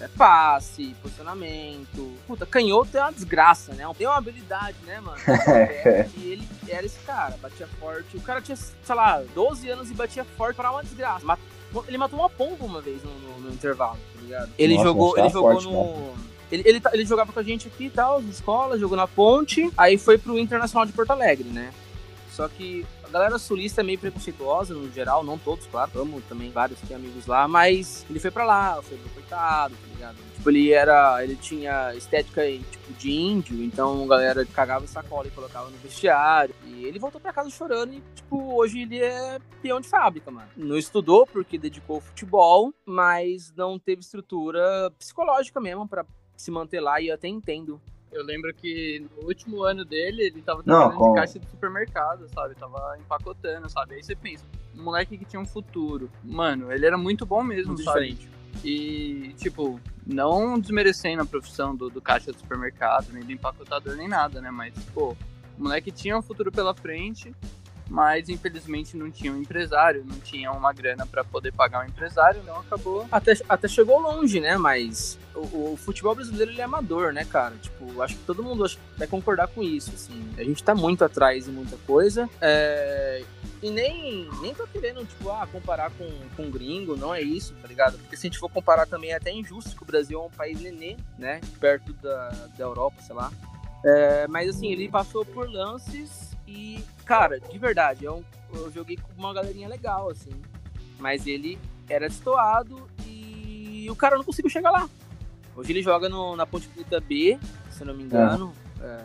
É 0.00 0.08
passe, 0.08 0.94
posicionamento. 1.00 2.12
Puta, 2.26 2.44
canhoto 2.44 2.96
é 2.96 3.00
uma 3.00 3.12
desgraça, 3.12 3.72
né? 3.74 3.86
Tem 3.96 4.06
uma 4.06 4.16
habilidade, 4.16 4.76
né, 4.84 5.00
mano? 5.00 5.16
É, 5.48 6.08
e 6.18 6.32
ele 6.32 6.48
era 6.68 6.84
esse 6.84 6.98
cara, 7.00 7.38
batia 7.40 7.66
forte. 7.78 8.16
O 8.16 8.20
cara 8.20 8.40
tinha, 8.40 8.56
sei 8.56 8.94
lá, 8.94 9.22
12 9.34 9.68
anos 9.70 9.90
e 9.90 9.94
batia 9.94 10.24
forte 10.24 10.56
para 10.56 10.72
uma 10.72 10.82
desgraça. 10.82 11.24
Ele 11.88 11.98
matou 11.98 12.18
uma 12.18 12.30
pomba 12.30 12.64
uma 12.64 12.80
vez 12.80 13.02
no, 13.02 13.10
no, 13.10 13.40
no 13.40 13.52
intervalo, 13.52 13.98
tá 14.14 14.20
ligado? 14.20 14.52
Ele 14.58 14.74
Nossa, 14.74 14.88
jogou, 14.88 15.18
ele 15.18 15.28
jogou 15.28 15.52
forte, 15.52 15.68
no. 15.68 16.33
Ele, 16.50 16.62
ele, 16.66 16.82
ele, 16.92 17.04
jogava 17.04 17.32
com 17.32 17.40
a 17.40 17.42
gente 17.42 17.68
aqui 17.68 17.86
e 17.86 17.90
tal, 17.90 18.20
na 18.20 18.30
escola, 18.30 18.78
jogou 18.78 18.96
na 18.96 19.06
ponte, 19.06 19.70
aí 19.76 19.98
foi 19.98 20.18
pro 20.18 20.38
Internacional 20.38 20.86
de 20.86 20.92
Porto 20.92 21.10
Alegre, 21.10 21.48
né? 21.48 21.72
Só 22.30 22.48
que 22.48 22.84
a 23.04 23.08
galera 23.08 23.38
sulista 23.38 23.80
é 23.80 23.84
meio 23.84 23.98
preconceituosa 23.98 24.74
no 24.74 24.90
geral, 24.90 25.22
não 25.22 25.38
todos, 25.38 25.66
claro. 25.68 25.92
Amo 25.94 26.20
também 26.28 26.50
vários 26.50 26.80
que 26.80 26.92
amigos 26.92 27.26
lá, 27.26 27.46
mas 27.46 28.04
ele 28.10 28.18
foi 28.18 28.30
pra 28.30 28.44
lá, 28.44 28.82
foi 28.82 28.98
pro 28.98 29.08
coitado, 29.10 29.74
tá 29.76 29.86
ligado? 29.94 30.16
Tipo, 30.34 30.50
ele 30.50 30.72
era. 30.72 31.22
Ele 31.22 31.36
tinha 31.36 31.94
estética 31.94 32.42
tipo 32.44 32.92
de 32.98 33.12
índio, 33.12 33.62
então 33.62 34.02
a 34.02 34.06
galera 34.08 34.44
cagava 34.46 34.84
sacola 34.88 35.28
e 35.28 35.30
colocava 35.30 35.70
no 35.70 35.76
vestiário. 35.78 36.54
E 36.66 36.84
ele 36.84 36.98
voltou 36.98 37.20
pra 37.20 37.32
casa 37.32 37.48
chorando 37.50 37.94
e, 37.94 38.02
tipo, 38.16 38.56
hoje 38.56 38.82
ele 38.82 38.98
é 38.98 39.38
peão 39.62 39.80
de 39.80 39.88
fábrica, 39.88 40.30
mano. 40.30 40.48
Não 40.56 40.76
estudou 40.76 41.24
porque 41.26 41.56
dedicou 41.56 41.96
ao 41.96 42.02
futebol, 42.02 42.74
mas 42.84 43.52
não 43.56 43.78
teve 43.78 44.00
estrutura 44.00 44.90
psicológica 44.98 45.60
mesmo 45.60 45.86
para 45.86 46.04
se 46.36 46.50
manter 46.50 46.80
lá 46.80 47.00
e 47.00 47.08
eu 47.08 47.14
até 47.14 47.28
entendo 47.28 47.80
eu 48.14 48.24
lembro 48.24 48.54
que 48.54 49.04
no 49.16 49.26
último 49.26 49.64
ano 49.64 49.84
dele, 49.84 50.22
ele 50.22 50.40
tava 50.40 50.62
trabalhando 50.62 50.96
com... 50.96 51.12
de 51.12 51.18
caixa 51.18 51.38
de 51.38 51.50
supermercado, 51.50 52.28
sabe? 52.28 52.54
Tava 52.54 52.96
empacotando, 52.98 53.68
sabe? 53.68 53.96
Aí 53.96 54.02
você 54.02 54.14
pensa, 54.14 54.44
um 54.74 54.84
moleque 54.84 55.18
que 55.18 55.24
tinha 55.24 55.40
um 55.40 55.44
futuro. 55.44 56.08
Mano, 56.22 56.72
ele 56.72 56.86
era 56.86 56.96
muito 56.96 57.26
bom 57.26 57.42
mesmo, 57.42 57.72
muito 57.72 57.82
sabe? 57.82 58.12
Diferente. 58.12 58.30
E, 58.62 59.34
tipo, 59.36 59.80
não 60.06 60.58
desmerecendo 60.58 61.22
a 61.22 61.26
profissão 61.26 61.74
do, 61.74 61.90
do 61.90 62.00
caixa 62.00 62.30
de 62.30 62.38
supermercado, 62.38 63.12
nem 63.12 63.24
do 63.24 63.32
empacotador, 63.32 63.96
nem 63.96 64.06
nada, 64.06 64.40
né? 64.40 64.50
Mas, 64.50 64.72
pô, 64.94 65.16
o 65.58 65.62
moleque 65.62 65.90
tinha 65.90 66.16
um 66.16 66.22
futuro 66.22 66.52
pela 66.52 66.72
frente 66.72 67.34
mas 67.88 68.28
infelizmente 68.28 68.96
não 68.96 69.10
tinha 69.10 69.32
um 69.32 69.38
empresário, 69.38 70.04
não 70.06 70.18
tinha 70.20 70.50
uma 70.52 70.72
grana 70.72 71.06
para 71.06 71.22
poder 71.24 71.52
pagar 71.52 71.84
um 71.84 71.88
empresário, 71.88 72.40
então 72.42 72.58
acabou. 72.58 73.06
Até, 73.10 73.34
até 73.48 73.68
chegou 73.68 74.00
longe, 74.00 74.40
né? 74.40 74.56
Mas 74.56 75.18
o, 75.34 75.72
o, 75.72 75.76
futebol 75.76 76.14
brasileiro 76.14 76.50
ele 76.50 76.60
é 76.60 76.64
amador, 76.64 77.12
né, 77.12 77.24
cara? 77.24 77.54
Tipo, 77.56 78.00
acho 78.02 78.16
que 78.16 78.24
todo 78.24 78.42
mundo 78.42 78.64
vai 78.96 79.06
concordar 79.06 79.48
com 79.48 79.62
isso, 79.62 79.92
assim. 79.94 80.30
A 80.38 80.44
gente 80.44 80.62
tá 80.62 80.74
muito 80.74 81.04
atrás 81.04 81.46
em 81.46 81.52
muita 81.52 81.76
coisa. 81.86 82.28
É... 82.40 83.22
E 83.62 83.70
nem, 83.70 84.28
nem 84.42 84.54
tô 84.54 84.66
querendo, 84.66 85.06
tipo, 85.06 85.30
ah, 85.30 85.48
comparar 85.50 85.90
com, 85.92 86.06
com 86.36 86.50
gringo, 86.50 86.96
não 86.96 87.14
é 87.14 87.22
isso, 87.22 87.54
tá 87.62 87.66
ligado? 87.66 87.98
Porque 87.98 88.14
se 88.14 88.26
a 88.26 88.30
gente 88.30 88.38
for 88.38 88.50
comparar 88.50 88.86
também 88.86 89.12
é 89.12 89.16
até 89.16 89.32
injusto 89.32 89.74
que 89.74 89.82
o 89.82 89.86
Brasil 89.86 90.20
é 90.20 90.22
um 90.22 90.30
país 90.30 90.60
nenê, 90.60 90.96
né? 91.18 91.40
Perto 91.58 91.92
da, 91.94 92.28
da 92.58 92.64
Europa, 92.64 93.00
sei 93.00 93.14
lá. 93.14 93.32
É, 93.82 94.26
mas 94.28 94.50
assim, 94.50 94.70
ele 94.70 94.88
passou 94.88 95.24
por 95.24 95.48
lances 95.48 96.33
e, 96.54 96.84
cara, 97.04 97.40
de 97.40 97.58
verdade, 97.58 98.04
eu, 98.04 98.24
eu 98.54 98.70
joguei 98.70 98.96
com 98.96 99.20
uma 99.20 99.34
galerinha 99.34 99.68
legal, 99.68 100.08
assim. 100.08 100.30
Mas 100.98 101.26
ele 101.26 101.58
era 101.88 102.08
destoado 102.08 102.88
e 103.04 103.86
o 103.90 103.96
cara 103.96 104.16
não 104.16 104.24
conseguiu 104.24 104.50
chegar 104.50 104.70
lá. 104.70 104.88
Hoje 105.56 105.72
ele 105.72 105.82
joga 105.82 106.08
no, 106.08 106.36
na 106.36 106.46
Ponte 106.46 106.68
Preta 106.68 107.00
B, 107.00 107.38
se 107.70 107.84
não 107.84 107.94
me 107.94 108.04
engano. 108.04 108.52
É. 108.80 108.84
É, 108.84 109.04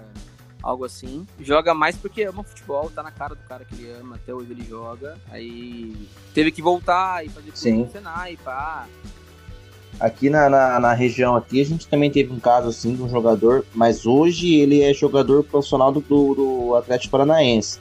algo 0.61 0.85
assim. 0.85 1.27
Joga 1.39 1.73
mais 1.73 1.95
porque 1.97 2.23
ama 2.23 2.43
futebol, 2.43 2.89
tá 2.89 3.01
na 3.01 3.11
cara 3.11 3.35
do 3.35 3.43
cara 3.43 3.65
que 3.65 3.75
ele 3.75 3.91
ama, 3.91 4.15
até 4.15 4.33
hoje 4.33 4.51
ele 4.51 4.63
joga. 4.63 5.17
Aí 5.29 6.07
teve 6.33 6.51
que 6.51 6.61
voltar 6.61 7.25
e 7.25 7.29
fazer 7.29 7.51
curso 7.51 7.69
no 7.69 7.91
Senai, 7.91 8.37
pá. 8.37 8.87
Aqui 9.99 10.29
na, 10.29 10.49
na, 10.49 10.79
na, 10.79 10.93
região 10.93 11.35
aqui 11.35 11.61
a 11.61 11.65
gente 11.65 11.87
também 11.87 12.09
teve 12.09 12.31
um 12.31 12.39
caso 12.39 12.69
assim 12.69 12.95
de 12.95 13.01
um 13.01 13.09
jogador, 13.09 13.65
mas 13.73 14.05
hoje 14.05 14.55
ele 14.55 14.81
é 14.81 14.93
jogador 14.93 15.43
profissional 15.43 15.91
do, 15.91 15.99
do, 15.99 16.35
do 16.35 16.75
Atlético 16.75 17.11
Paranaense. 17.11 17.79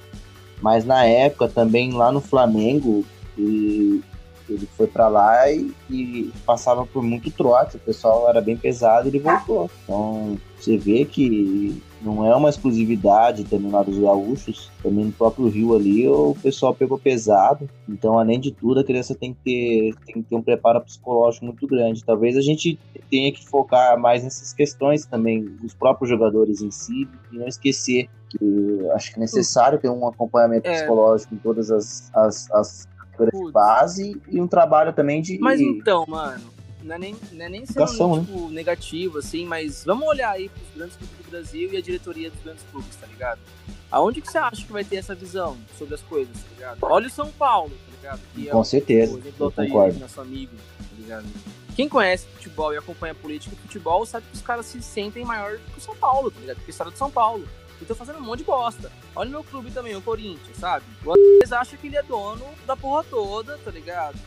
Mas 0.60 0.84
na 0.84 1.04
época 1.04 1.48
também 1.48 1.92
lá 1.92 2.10
no 2.10 2.20
Flamengo, 2.20 3.04
ele, 3.36 4.02
ele 4.48 4.68
foi 4.76 4.88
para 4.88 5.06
lá 5.08 5.50
e, 5.50 5.72
e, 5.88 6.32
passava 6.44 6.84
por 6.84 7.02
muito 7.02 7.30
trote, 7.30 7.76
o 7.76 7.80
pessoal 7.80 8.28
era 8.28 8.40
bem 8.40 8.56
pesado 8.56 9.06
e 9.06 9.10
ele 9.10 9.20
voltou. 9.20 9.70
Então 9.84 10.36
você 10.58 10.76
vê 10.76 11.04
que 11.04 11.80
não 12.00 12.24
é 12.24 12.34
uma 12.34 12.48
exclusividade 12.48 13.42
determinados 13.42 13.98
gaúchos, 13.98 14.70
também 14.82 15.06
no 15.06 15.12
próprio 15.12 15.48
Rio 15.48 15.74
ali 15.74 16.08
o 16.08 16.36
pessoal 16.40 16.74
pegou 16.74 16.98
pesado. 16.98 17.68
Então, 17.88 18.18
além 18.18 18.38
de 18.38 18.52
tudo, 18.52 18.80
a 18.80 18.84
criança 18.84 19.14
tem 19.14 19.34
que 19.34 19.40
ter, 19.42 19.94
tem 20.06 20.22
que 20.22 20.28
ter 20.28 20.36
um 20.36 20.42
preparo 20.42 20.80
psicológico 20.80 21.44
muito 21.44 21.66
grande. 21.66 22.04
Talvez 22.04 22.36
a 22.36 22.40
gente 22.40 22.78
tenha 23.10 23.32
que 23.32 23.44
focar 23.44 23.98
mais 23.98 24.22
nessas 24.22 24.52
questões 24.52 25.04
também, 25.06 25.44
dos 25.44 25.74
próprios 25.74 26.08
jogadores 26.10 26.62
em 26.62 26.70
si, 26.70 27.08
e 27.32 27.36
não 27.36 27.46
esquecer 27.48 28.08
que 28.28 28.88
acho 28.92 29.12
que 29.12 29.16
é 29.16 29.20
necessário 29.20 29.78
ter 29.78 29.88
um 29.88 30.06
acompanhamento 30.06 30.68
é. 30.68 30.74
psicológico 30.74 31.34
em 31.34 31.38
todas 31.38 31.70
as, 31.70 32.10
as, 32.14 32.50
as 32.50 32.88
de 33.18 33.52
base 33.52 34.20
e 34.28 34.40
um 34.40 34.46
trabalho 34.46 34.92
também 34.92 35.20
de. 35.20 35.38
Mas 35.40 35.60
então, 35.60 36.04
mano, 36.06 36.44
não 36.82 36.94
é 36.94 36.98
nem, 36.98 37.16
não 37.32 37.44
é 37.44 37.48
nem 37.48 37.66
sendo 37.66 38.16
né? 38.16 38.24
tipo, 38.24 38.48
negativo, 38.50 39.18
assim, 39.18 39.44
mas 39.44 39.84
vamos 39.84 40.06
olhar 40.06 40.30
aí 40.30 40.48
pros 40.48 40.68
grandes 40.74 40.96
clubes 40.96 41.16
do 41.16 41.30
Brasil 41.30 41.72
e 41.72 41.76
a 41.76 41.80
diretoria 41.80 42.30
dos 42.30 42.40
grandes 42.42 42.64
clubes, 42.70 42.96
tá 42.96 43.06
ligado? 43.06 43.40
Aonde 43.90 44.20
que 44.20 44.30
você 44.30 44.38
acha 44.38 44.64
que 44.64 44.72
vai 44.72 44.84
ter 44.84 44.96
essa 44.96 45.14
visão 45.14 45.56
sobre 45.78 45.94
as 45.94 46.02
coisas, 46.02 46.34
tá 46.36 46.48
ligado? 46.54 46.78
Olha 46.82 47.06
o 47.06 47.10
São 47.10 47.30
Paulo, 47.32 47.70
tá 47.70 47.96
ligado? 47.96 48.20
Que 48.34 48.48
é 48.48 48.52
Com 48.52 48.60
é, 48.60 48.64
certeza, 48.64 49.14
o 49.14 49.18
exemplo 49.18 49.52
concordo. 49.52 49.98
nosso 49.98 50.20
amigo, 50.20 50.54
tá 50.56 50.84
ligado? 50.98 51.26
Quem 51.74 51.88
conhece 51.88 52.26
futebol 52.26 52.74
e 52.74 52.76
acompanha 52.76 53.14
política 53.14 53.54
e 53.54 53.62
futebol 53.62 54.04
sabe 54.04 54.26
que 54.30 54.36
os 54.36 54.42
caras 54.42 54.66
se 54.66 54.82
sentem 54.82 55.24
maior 55.24 55.58
que 55.58 55.78
o 55.78 55.80
São 55.80 55.96
Paulo, 55.96 56.30
tá 56.30 56.40
ligado? 56.40 56.56
Porque 56.56 56.70
história 56.70 56.92
de 56.92 56.98
São 56.98 57.10
Paulo. 57.10 57.46
E 57.80 57.84
tô 57.84 57.94
fazendo 57.94 58.18
um 58.18 58.22
monte 58.22 58.40
de 58.40 58.44
bosta. 58.44 58.90
Olha 59.14 59.28
o 59.28 59.30
meu 59.30 59.44
clube 59.44 59.70
também, 59.70 59.94
o 59.94 60.02
Corinthians, 60.02 60.56
sabe? 60.56 60.84
O 61.04 61.12
Andrés 61.12 61.52
acha 61.52 61.76
que 61.76 61.86
ele 61.86 61.96
é 61.96 62.02
dono 62.02 62.44
da 62.66 62.76
porra 62.76 63.04
toda, 63.04 63.56
tá 63.58 63.70
ligado? 63.70 64.18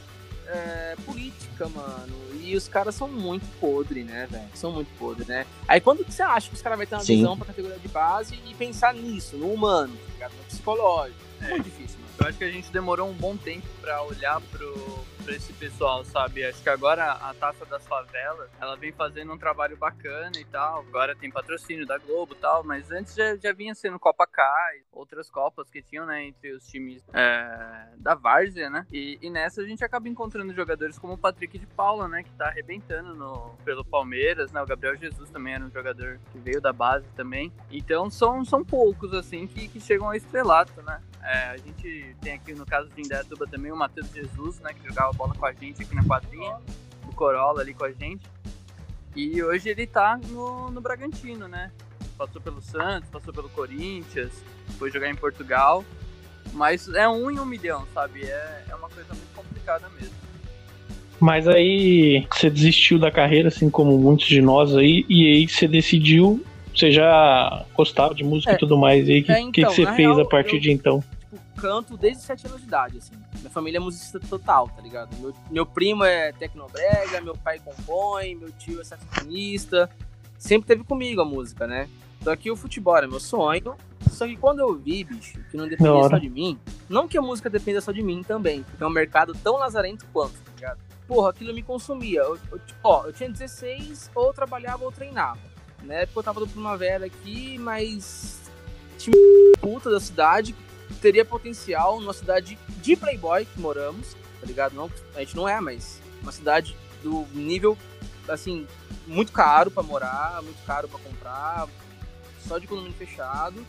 É, 0.48 0.95
política, 1.05 1.69
mano. 1.69 2.13
E 2.41 2.55
os 2.55 2.67
caras 2.67 2.95
são 2.95 3.07
muito 3.07 3.45
podres, 3.60 4.05
né, 4.05 4.27
velho? 4.29 4.48
São 4.53 4.71
muito 4.71 4.89
podres, 4.98 5.27
né? 5.27 5.45
Aí 5.67 5.79
quando 5.79 6.03
você 6.03 6.21
acha 6.21 6.50
que 6.50 6.55
os 6.55 6.62
caras 6.62 6.77
vão 6.77 6.86
ter 6.88 6.95
uma 6.95 7.03
Sim. 7.03 7.17
visão 7.17 7.38
pra 7.38 7.45
categoria 7.45 7.77
de 7.79 7.88
base 7.88 8.39
e 8.45 8.53
pensar 8.55 8.93
nisso, 8.93 9.38
no 9.38 9.53
humano, 9.53 9.95
tá 9.95 10.13
ligado? 10.13 10.33
No 10.33 10.43
psicológico. 10.45 11.19
É 11.41 11.50
muito 11.50 11.63
difícil. 11.63 11.90
Eu 12.21 12.27
acho 12.27 12.37
que 12.37 12.43
a 12.43 12.51
gente 12.51 12.71
demorou 12.71 13.09
um 13.09 13.15
bom 13.15 13.35
tempo 13.35 13.65
pra 13.81 14.03
olhar 14.03 14.39
pro, 14.41 15.03
para 15.23 15.33
esse 15.33 15.51
pessoal, 15.53 16.05
sabe? 16.05 16.45
Acho 16.45 16.61
que 16.61 16.69
agora 16.69 17.13
a 17.13 17.33
Taça 17.33 17.65
das 17.65 17.83
Favelas, 17.87 18.47
ela 18.61 18.77
vem 18.77 18.91
fazendo 18.91 19.33
um 19.33 19.37
trabalho 19.39 19.75
bacana 19.75 20.31
e 20.37 20.45
tal. 20.45 20.81
Agora 20.81 21.15
tem 21.15 21.31
patrocínio 21.31 21.83
da 21.83 21.97
Globo 21.97 22.35
e 22.35 22.37
tal, 22.37 22.63
mas 22.63 22.91
antes 22.91 23.15
já, 23.15 23.35
já 23.37 23.51
vinha 23.51 23.73
sendo 23.73 23.97
Copa 23.97 24.27
Kai, 24.27 24.81
outras 24.91 25.31
Copas 25.31 25.67
que 25.71 25.81
tinham, 25.81 26.05
né, 26.05 26.23
entre 26.23 26.51
os 26.51 26.67
times 26.67 27.03
é, 27.11 27.87
da 27.97 28.13
Várzea, 28.13 28.69
né? 28.69 28.85
E, 28.91 29.17
e, 29.19 29.27
nessa 29.31 29.61
a 29.61 29.65
gente 29.65 29.83
acaba 29.83 30.07
encontrando 30.07 30.53
jogadores 30.53 30.99
como 30.99 31.13
o 31.13 31.17
Patrick 31.17 31.57
de 31.57 31.65
Paula, 31.65 32.07
né, 32.07 32.21
que 32.21 32.31
tá 32.33 32.49
arrebentando 32.49 33.15
no, 33.15 33.55
pelo 33.65 33.83
Palmeiras, 33.83 34.51
né? 34.51 34.61
O 34.61 34.67
Gabriel 34.67 34.95
Jesus 34.95 35.31
também 35.31 35.55
era 35.55 35.65
um 35.65 35.71
jogador 35.71 36.19
que 36.31 36.37
veio 36.37 36.61
da 36.61 36.71
base 36.71 37.07
também. 37.15 37.51
Então 37.71 38.11
são, 38.11 38.45
são 38.45 38.63
poucos, 38.63 39.11
assim, 39.11 39.47
que, 39.47 39.67
que 39.67 39.79
chegam 39.79 40.05
ao 40.05 40.13
estrelato, 40.13 40.83
né? 40.83 41.01
É, 41.23 41.49
a 41.49 41.57
gente 41.57 42.15
tem 42.21 42.33
aqui 42.33 42.53
no 42.53 42.65
caso 42.65 42.89
de 42.89 43.01
Indaiatuba 43.01 43.47
também 43.47 43.71
o 43.71 43.75
Matheus 43.75 44.11
Jesus, 44.11 44.59
né, 44.59 44.73
que 44.73 44.87
jogava 44.87 45.11
bola 45.13 45.35
com 45.35 45.45
a 45.45 45.53
gente 45.53 45.83
aqui 45.83 45.93
na 45.93 46.03
quadrinha, 46.03 46.57
o 47.07 47.13
Corolla 47.13 47.61
ali 47.61 47.73
com 47.73 47.85
a 47.85 47.91
gente. 47.91 48.25
E 49.15 49.41
hoje 49.43 49.69
ele 49.69 49.85
tá 49.85 50.19
no, 50.29 50.71
no 50.71 50.79
Bragantino, 50.79 51.47
né? 51.47 51.71
Passou 52.17 52.41
pelo 52.41 52.61
Santos, 52.61 53.09
passou 53.09 53.33
pelo 53.33 53.49
Corinthians, 53.49 54.31
foi 54.79 54.89
jogar 54.89 55.09
em 55.09 55.15
Portugal. 55.15 55.83
Mas 56.53 56.87
é 56.89 57.07
um 57.07 57.29
em 57.29 57.39
um 57.39 57.45
milhão, 57.45 57.85
sabe? 57.93 58.23
É, 58.23 58.65
é 58.69 58.75
uma 58.75 58.89
coisa 58.89 59.13
muito 59.13 59.35
complicada 59.35 59.89
mesmo. 59.89 60.15
Mas 61.19 61.47
aí 61.47 62.27
você 62.33 62.49
desistiu 62.49 62.97
da 62.97 63.11
carreira, 63.11 63.49
assim 63.49 63.69
como 63.69 63.97
muitos 63.97 64.25
de 64.25 64.41
nós 64.41 64.75
aí, 64.75 65.05
e 65.07 65.27
aí 65.27 65.47
você 65.47 65.67
decidiu 65.67 66.43
você 66.81 66.91
já 66.91 67.65
gostava 67.75 68.15
de 68.15 68.23
música 68.23 68.53
é, 68.53 68.55
e 68.55 68.57
tudo 68.57 68.77
mais. 68.77 69.07
E 69.07 69.19
o 69.19 69.23
que, 69.23 69.31
é, 69.31 69.39
então, 69.39 69.51
que, 69.51 69.63
que, 69.63 69.69
você 69.69 69.85
fez 69.85 69.97
real, 69.97 70.19
a 70.19 70.25
partir 70.27 70.55
eu, 70.55 70.61
de 70.61 70.71
então? 70.71 71.03
Tipo, 71.29 71.61
canto 71.61 71.95
desde 71.95 72.23
7 72.23 72.47
anos 72.47 72.61
de 72.61 72.67
idade, 72.67 72.97
assim. 72.97 73.13
Minha 73.38 73.51
família 73.51 73.77
é 73.77 73.79
musicista 73.79 74.19
total, 74.19 74.67
tá 74.69 74.81
ligado? 74.81 75.15
Meu, 75.19 75.33
meu 75.51 75.65
primo 75.65 76.03
é 76.03 76.31
tecnobrega, 76.31 77.21
meu 77.21 77.35
pai 77.35 77.59
compõe, 77.59 78.35
meu 78.35 78.51
tio 78.51 78.81
é 78.81 78.83
saxofonista. 78.83 79.89
Sempre 80.38 80.67
teve 80.69 80.83
comigo 80.83 81.21
a 81.21 81.25
música, 81.25 81.67
né? 81.67 81.88
Só 82.23 82.35
que 82.35 82.50
o 82.50 82.55
futebol 82.55 82.97
era 82.97 83.07
meu 83.07 83.19
sonho. 83.19 83.75
Só 84.09 84.25
que 84.25 84.35
quando 84.35 84.59
eu 84.59 84.75
vi, 84.75 85.03
bicho, 85.03 85.39
que 85.50 85.55
não 85.55 85.67
dependia 85.67 86.09
só 86.09 86.17
de 86.17 86.29
mim, 86.29 86.57
não 86.89 87.07
que 87.07 87.17
a 87.17 87.21
música 87.21 87.50
dependa 87.50 87.79
só 87.79 87.91
de 87.91 88.01
mim 88.01 88.23
também, 88.23 88.63
porque 88.63 88.83
é 88.83 88.88
um 88.88 88.91
mercado 88.91 89.33
tão 89.43 89.57
lazarento 89.57 90.05
quanto, 90.11 90.33
tá 90.33 90.51
ligado? 90.55 90.79
Porra, 91.07 91.29
aquilo 91.29 91.53
me 91.53 91.61
consumia. 91.61 92.21
Eu, 92.21 92.38
eu, 92.51 92.59
ó, 92.83 93.05
eu 93.05 93.13
tinha 93.13 93.29
16, 93.29 94.09
ou 94.15 94.33
trabalhava 94.33 94.83
ou 94.83 94.91
treinava. 94.91 95.50
Na 95.83 95.95
época 95.95 96.19
eu 96.19 96.23
tava 96.23 96.39
do 96.39 96.47
Primavera 96.47 97.05
aqui, 97.05 97.57
mas 97.57 98.39
tinha 98.97 99.15
puta 99.59 99.89
da 99.89 100.00
cidade 100.00 100.55
teria 101.01 101.25
potencial 101.25 102.00
numa 102.00 102.13
cidade 102.13 102.57
de 102.77 102.95
playboy 102.95 103.45
que 103.45 103.59
moramos, 103.59 104.15
tá 104.39 104.45
ligado? 104.45 104.73
Não, 104.73 104.89
a 105.15 105.19
gente 105.19 105.35
não 105.35 105.47
é, 105.47 105.59
mas 105.59 106.00
uma 106.21 106.31
cidade 106.31 106.75
do 107.01 107.25
nível, 107.33 107.77
assim, 108.27 108.67
muito 109.07 109.31
caro 109.31 109.71
para 109.71 109.83
morar, 109.83 110.41
muito 110.43 110.63
caro 110.65 110.88
para 110.88 111.00
comprar, 111.00 111.67
só 112.47 112.57
de 112.57 112.67
condomínio 112.67 112.97
fechado. 112.97 113.65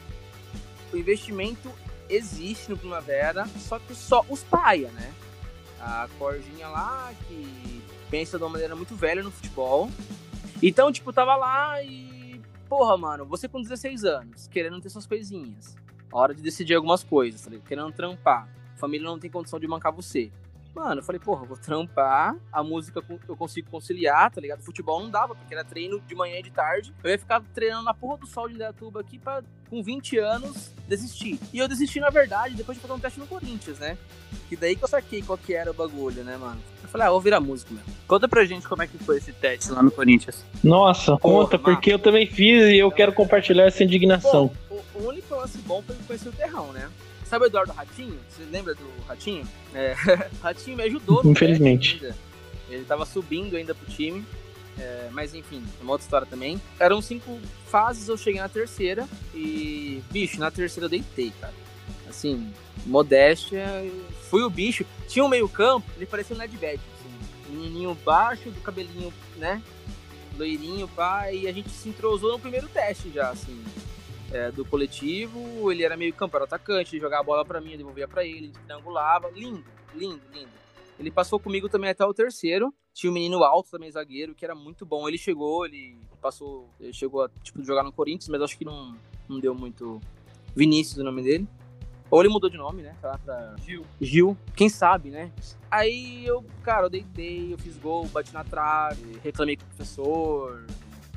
O 0.93 0.97
investimento 0.97 1.73
existe 2.09 2.71
no 2.71 2.77
Primavera, 2.77 3.47
só 3.59 3.79
que 3.79 3.95
só 3.95 4.25
os 4.29 4.43
paia, 4.43 4.91
né? 4.91 5.13
A 5.81 6.09
Corginha 6.19 6.69
lá, 6.69 7.13
que 7.27 7.83
pensa 8.11 8.37
de 8.37 8.45
uma 8.45 8.51
maneira 8.51 8.77
muito 8.77 8.95
velha 8.95 9.23
no 9.23 9.31
futebol, 9.31 9.91
então, 10.63 10.93
tipo, 10.93 11.13
tava 11.13 11.35
lá 11.37 11.83
e. 11.83 12.41
Porra, 12.69 12.97
mano, 12.97 13.27
você 13.27 13.49
com 13.49 13.61
16 13.61 14.05
anos, 14.05 14.49
querendo 14.49 14.81
ter 14.81 14.89
suas 14.89 15.07
coisinhas. 15.07 15.77
Hora 16.11 16.35
de 16.35 16.43
decidir 16.43 16.75
algumas 16.75 17.03
coisas, 17.03 17.43
tá 17.43 17.51
Querendo 17.67 17.93
trampar. 17.93 18.49
Família 18.77 19.07
não 19.07 19.19
tem 19.19 19.31
condição 19.31 19.59
de 19.59 19.67
bancar 19.67 19.93
você. 19.93 20.31
Mano, 20.75 21.01
eu 21.01 21.05
falei, 21.05 21.21
porra, 21.21 21.45
vou 21.45 21.57
trampar, 21.57 22.35
a 22.51 22.63
música 22.63 23.03
eu 23.29 23.37
consigo 23.37 23.71
conciliar, 23.71 24.31
tá 24.31 24.41
ligado? 24.41 24.63
Futebol 24.63 25.01
não 25.03 25.11
dava, 25.11 25.35
porque 25.35 25.53
era 25.53 25.63
treino 25.63 26.01
de 26.01 26.15
manhã 26.15 26.39
e 26.39 26.43
de 26.43 26.51
tarde. 26.51 26.95
Eu 27.05 27.11
ia 27.11 27.19
ficar 27.19 27.43
treinando 27.53 27.85
na 27.85 27.93
porra 27.93 28.17
do 28.17 28.27
sol 28.27 28.49
de 28.49 28.55
Indaiatuba 28.55 29.01
aqui 29.01 29.19
pra, 29.19 29.43
com 29.69 29.83
20 29.83 30.19
anos, 30.19 30.71
desistir. 30.89 31.39
E 31.53 31.59
eu 31.59 31.69
desisti, 31.69 32.01
na 32.01 32.09
verdade, 32.09 32.55
depois 32.55 32.79
de 32.79 32.83
fazer 32.83 32.95
um 32.95 32.99
teste 32.99 33.21
no 33.21 33.27
Corinthians, 33.27 33.79
né? 33.79 33.99
Que 34.49 34.57
daí 34.57 34.75
que 34.75 34.83
eu 34.83 34.89
saquei 34.89 35.21
qual 35.21 35.37
que 35.37 35.53
era 35.53 35.71
o 35.71 35.75
bagulho, 35.75 36.25
né, 36.25 36.39
mano? 36.39 36.61
Eu 36.83 36.89
falei, 36.89 37.07
ah, 37.07 37.11
vou 37.11 37.21
virar 37.21 37.41
músico 37.41 37.75
mesmo. 37.75 37.93
Conta 38.07 38.27
pra 38.27 38.45
gente 38.47 38.67
como 38.67 38.83
é 38.83 38.87
que 38.87 38.97
foi 38.99 39.19
esse 39.19 39.33
teste 39.33 39.71
lá 39.71 39.83
no 39.83 39.91
Corinthians. 39.91 40.43
Nossa, 40.65 41.19
conta, 41.19 41.59
porque 41.59 41.93
eu 41.93 41.99
também 41.99 42.27
fiz 42.27 42.71
e 42.71 42.79
eu 42.79 42.91
quero 42.91 43.13
compartilhar 43.13 43.65
essa 43.65 43.85
indignação. 43.85 44.51
Pô, 44.69 44.81
o 44.95 45.09
único 45.09 45.35
lance 45.35 45.59
bom 45.59 45.83
foi 45.83 45.97
conhecer 46.07 46.31
o 46.31 46.33
terrão, 46.33 46.73
né? 46.73 46.89
Sabe 47.33 47.47
o 47.47 47.49
Eduardo 47.49 47.73
Ratinho? 47.73 48.21
Você 48.29 48.45
lembra 48.45 48.75
do 48.75 48.87
Ratinho? 49.09 49.49
É, 49.73 49.95
Ratinho 50.43 50.77
me 50.77 50.83
ajudou. 50.83 51.23
Infelizmente. 51.25 52.13
Ele 52.69 52.85
tava 52.85 53.07
subindo 53.07 53.57
ainda 53.57 53.75
pro 53.75 53.91
time. 53.91 54.23
É, 54.79 55.09
mas 55.13 55.35
enfim, 55.35 55.65
é 55.81 55.83
uma 55.83 55.93
outra 55.93 56.05
história 56.05 56.27
também. 56.27 56.61
Eram 56.79 57.01
cinco 57.01 57.41
fases, 57.67 58.07
eu 58.07 58.19
cheguei 58.19 58.39
na 58.39 58.51
terceira. 58.51 59.09
E, 59.35 60.03
bicho, 60.11 60.39
na 60.39 60.51
terceira 60.51 60.85
eu 60.85 60.91
deitei, 60.91 61.33
cara. 61.41 61.55
Assim, 62.07 62.53
modéstia. 62.85 63.65
Fui 64.29 64.43
o 64.43 64.51
bicho. 64.51 64.85
Tinha 65.09 65.25
um 65.25 65.29
meio-campo, 65.29 65.91
ele 65.97 66.05
parecia 66.05 66.37
um 66.37 66.39
Nedved. 66.39 66.83
Assim, 66.99 67.49
menininho 67.49 67.97
baixo, 68.05 68.51
do 68.51 68.61
cabelinho, 68.61 69.11
né? 69.39 69.63
Loirinho, 70.37 70.87
pá. 70.87 71.33
E 71.33 71.49
a 71.49 71.53
gente 71.53 71.71
se 71.71 71.89
entrosou 71.89 72.33
no 72.33 72.39
primeiro 72.39 72.69
teste 72.69 73.11
já, 73.11 73.31
assim 73.31 73.65
é, 74.33 74.51
do 74.51 74.65
coletivo, 74.65 75.71
ele 75.71 75.85
era 75.85 75.97
meio 75.97 76.13
campo, 76.15 76.37
era 76.37 76.45
atacante, 76.45 76.95
ele 76.95 77.03
jogava 77.03 77.23
a 77.23 77.27
bola 77.27 77.45
para 77.45 77.61
mim, 77.61 77.73
eu 77.73 77.79
devolvia 77.79 78.09
para 78.09 78.25
ele, 78.25 78.47
ele 78.47 78.53
triangulava, 78.65 79.31
lindo, 79.31 79.65
lindo, 79.95 80.21
lindo. 80.33 80.63
Ele 80.99 81.11
passou 81.11 81.39
comigo 81.39 81.69
também 81.69 81.91
até 81.91 82.05
o 82.05 82.15
terceiro. 82.15 82.73
Tinha 82.95 83.11
um 83.11 83.15
menino 83.15 83.43
alto 83.43 83.71
também, 83.71 83.91
zagueiro, 83.91 84.35
que 84.35 84.45
era 84.45 84.55
muito 84.55 84.87
bom. 84.87 85.09
Ele 85.09 85.19
chegou, 85.19 85.67
ele 85.67 85.99
passou, 86.21 86.69
ele 86.79 86.93
chegou 86.93 87.25
a 87.25 87.29
tipo, 87.43 87.63
jogar 87.65 87.83
no 87.83 87.93
Corinthians, 87.93 88.29
mas 88.29 88.41
acho 88.41 88.57
que 88.57 88.65
não, 88.65 88.97
não 89.29 89.41
deu 89.41 89.55
muito. 89.55 90.01
Vinícius, 90.55 90.99
o 90.99 91.05
nome 91.05 91.23
dele. 91.23 91.49
Ou 92.11 92.21
ele 92.21 92.29
mudou 92.29 92.49
de 92.49 92.59
nome, 92.59 92.83
né? 92.83 92.95
Pra, 93.01 93.19
pra 93.19 93.57
Gil. 93.65 93.85
Gil, 94.01 94.37
quem 94.55 94.69
sabe, 94.69 95.11
né? 95.11 95.33
Aí 95.71 96.27
eu, 96.27 96.45
cara, 96.63 96.87
eu 96.87 96.91
deitei, 96.91 97.55
eu 97.55 97.59
fiz 97.59 97.77
gol, 97.79 98.07
bati 98.07 98.33
na 98.35 98.45
trave, 98.45 99.19
reclamei 99.25 99.57
com 99.57 99.65
o 99.65 99.67
professor. 99.69 100.65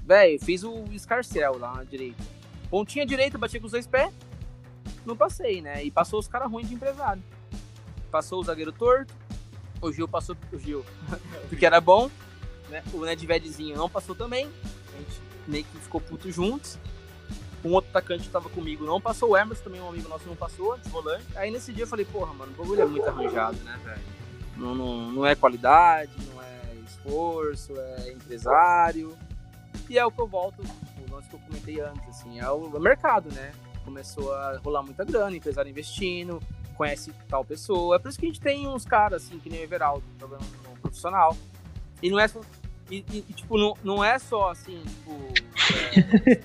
Véi, 0.03 0.39
fiz 0.39 0.63
o 0.63 0.85
escarcel 0.93 1.57
lá 1.59 1.75
na 1.75 1.83
direita. 1.83 2.23
Pontinha 2.69 3.05
direita, 3.05 3.37
bati 3.37 3.59
com 3.59 3.65
os 3.65 3.71
dois 3.71 3.87
pés. 3.87 4.13
Não 5.05 5.15
passei, 5.15 5.61
né? 5.61 5.83
E 5.83 5.91
passou 5.91 6.19
os 6.19 6.27
caras 6.27 6.51
ruins 6.51 6.67
de 6.67 6.73
empresário. 6.75 7.21
Passou 8.11 8.39
o 8.39 8.43
zagueiro 8.43 8.71
torto. 8.71 9.13
O 9.81 9.91
Gil 9.91 10.07
passou 10.07 10.35
o 10.51 10.57
Gil, 10.57 10.83
porque 11.49 11.65
era 11.65 11.79
bom. 11.79 12.09
né? 12.69 12.83
O 12.93 13.05
Nedvedzinho 13.05 13.75
não 13.77 13.89
passou 13.89 14.15
também. 14.15 14.45
A 14.93 14.97
gente 14.97 15.21
meio 15.47 15.63
que 15.63 15.77
ficou 15.77 16.01
puto 16.01 16.31
juntos. 16.31 16.79
Um 17.63 17.71
outro 17.73 17.89
atacante 17.89 18.23
que 18.23 18.29
tava 18.29 18.49
comigo 18.49 18.85
não 18.85 19.01
passou. 19.01 19.31
O 19.31 19.37
Emerson 19.37 19.63
também, 19.63 19.81
um 19.81 19.89
amigo 19.89 20.07
nosso, 20.07 20.27
não 20.27 20.35
passou, 20.35 20.77
de 20.77 20.87
volante. 20.89 21.25
Aí 21.35 21.51
nesse 21.51 21.73
dia 21.73 21.83
eu 21.83 21.87
falei, 21.87 22.05
porra, 22.05 22.33
mano, 22.33 22.51
o 22.53 22.55
bagulho 22.55 22.81
é 22.81 22.85
muito 22.85 23.07
arranjado, 23.07 23.57
né, 23.63 23.79
velho? 23.83 24.01
Não, 24.55 24.73
não, 24.75 25.11
não 25.11 25.25
é 25.25 25.35
qualidade, 25.35 26.11
não 26.31 26.41
é 26.41 26.75
esforço, 26.85 27.73
é 27.75 28.11
empresário. 28.11 29.17
E 29.89 29.97
é 29.97 30.05
o 30.05 30.11
que 30.11 30.19
eu 30.21 30.27
volto, 30.27 30.63
lance 31.15 31.29
que 31.29 31.35
eu 31.35 31.39
comentei 31.39 31.79
antes, 31.81 32.07
assim, 32.09 32.39
é 32.39 32.49
o 32.49 32.79
mercado, 32.79 33.33
né? 33.33 33.53
Começou 33.83 34.33
a 34.33 34.57
rolar 34.57 34.83
muita 34.83 35.03
grana, 35.03 35.35
empresário 35.35 35.69
investindo, 35.69 36.41
conhece 36.75 37.11
tal 37.27 37.43
pessoa. 37.43 37.95
É 37.95 37.99
por 37.99 38.09
isso 38.09 38.19
que 38.19 38.25
a 38.25 38.29
gente 38.29 38.41
tem 38.41 38.67
uns 38.67 38.85
caras, 38.85 39.23
assim, 39.23 39.39
que 39.39 39.49
nem 39.49 39.61
o 39.61 39.63
Everaldo, 39.63 40.03
jogando 40.19 40.41
no 40.41 40.79
profissional. 40.79 41.35
E 42.01 42.09
não 42.09 42.19
é 42.19 42.27
só. 42.27 42.41
E, 42.89 43.03
e 43.09 43.21
tipo, 43.33 43.57
não, 43.57 43.73
não 43.83 44.03
é 44.03 44.19
só 44.19 44.51
assim, 44.51 44.83
tipo. 44.83 45.11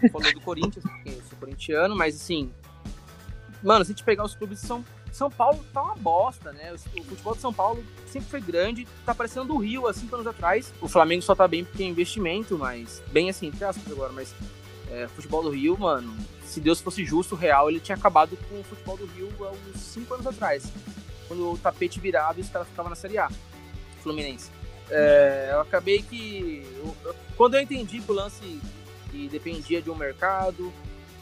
É, 0.02 0.08
falou 0.08 0.32
do 0.32 0.40
Corinthians, 0.40 0.84
porque 0.84 1.10
eu 1.10 1.22
sou 1.22 1.38
corintiano, 1.38 1.94
mas 1.96 2.14
assim. 2.16 2.52
Mano, 3.62 3.84
se 3.84 3.90
a 3.90 3.94
gente 3.94 4.04
pegar 4.04 4.24
os 4.24 4.34
clubes 4.34 4.60
de 4.60 4.66
São, 4.66 4.82
São 5.16 5.30
Paulo, 5.30 5.64
tá 5.72 5.82
uma 5.82 5.96
bosta, 5.96 6.52
né? 6.52 6.72
O, 6.72 7.00
o 7.00 7.04
futebol 7.04 7.34
de 7.34 7.40
São 7.40 7.52
Paulo 7.52 7.84
sempre 8.06 8.28
foi 8.28 8.40
grande, 8.40 8.86
tá 9.04 9.14
parecendo 9.14 9.46
do 9.46 9.56
Rio 9.56 9.86
há 9.86 9.94
cinco 9.94 10.14
anos 10.14 10.26
atrás. 10.26 10.72
O 10.80 10.88
Flamengo 10.88 11.22
só 11.22 11.34
tá 11.34 11.46
bem 11.46 11.64
porque 11.64 11.82
é 11.82 11.86
investimento, 11.86 12.58
mas. 12.58 13.02
Bem 13.12 13.30
assim, 13.30 13.48
entre 13.48 13.64
aspas 13.64 13.90
agora, 13.90 14.12
mas. 14.12 14.34
É, 14.90 15.06
futebol 15.08 15.42
do 15.44 15.50
Rio, 15.50 15.78
mano, 15.78 16.12
se 16.44 16.60
Deus 16.60 16.80
fosse 16.80 17.04
justo, 17.04 17.36
real, 17.36 17.70
ele 17.70 17.78
tinha 17.78 17.96
acabado 17.96 18.36
com 18.48 18.58
o 18.58 18.64
futebol 18.64 18.96
do 18.96 19.06
Rio 19.06 19.32
há 19.40 19.52
uns 19.52 19.80
5 19.80 20.14
anos 20.14 20.26
atrás. 20.26 20.64
Quando 21.28 21.52
o 21.52 21.56
tapete 21.56 22.00
virava 22.00 22.40
e 22.40 22.42
os 22.42 22.48
caras 22.48 22.66
ficavam 22.66 22.90
na 22.90 22.96
Série 22.96 23.16
A. 23.16 23.30
Fluminense. 24.02 24.50
É, 24.90 25.50
eu 25.52 25.60
acabei 25.60 26.02
que. 26.02 26.66
Eu, 26.76 27.14
quando 27.36 27.54
eu 27.54 27.60
entendi 27.60 28.00
que 28.00 28.10
o 28.10 28.14
lance 28.14 28.60
que 29.10 29.28
dependia 29.28 29.80
de 29.80 29.90
um 29.90 29.94
mercado, 29.94 30.72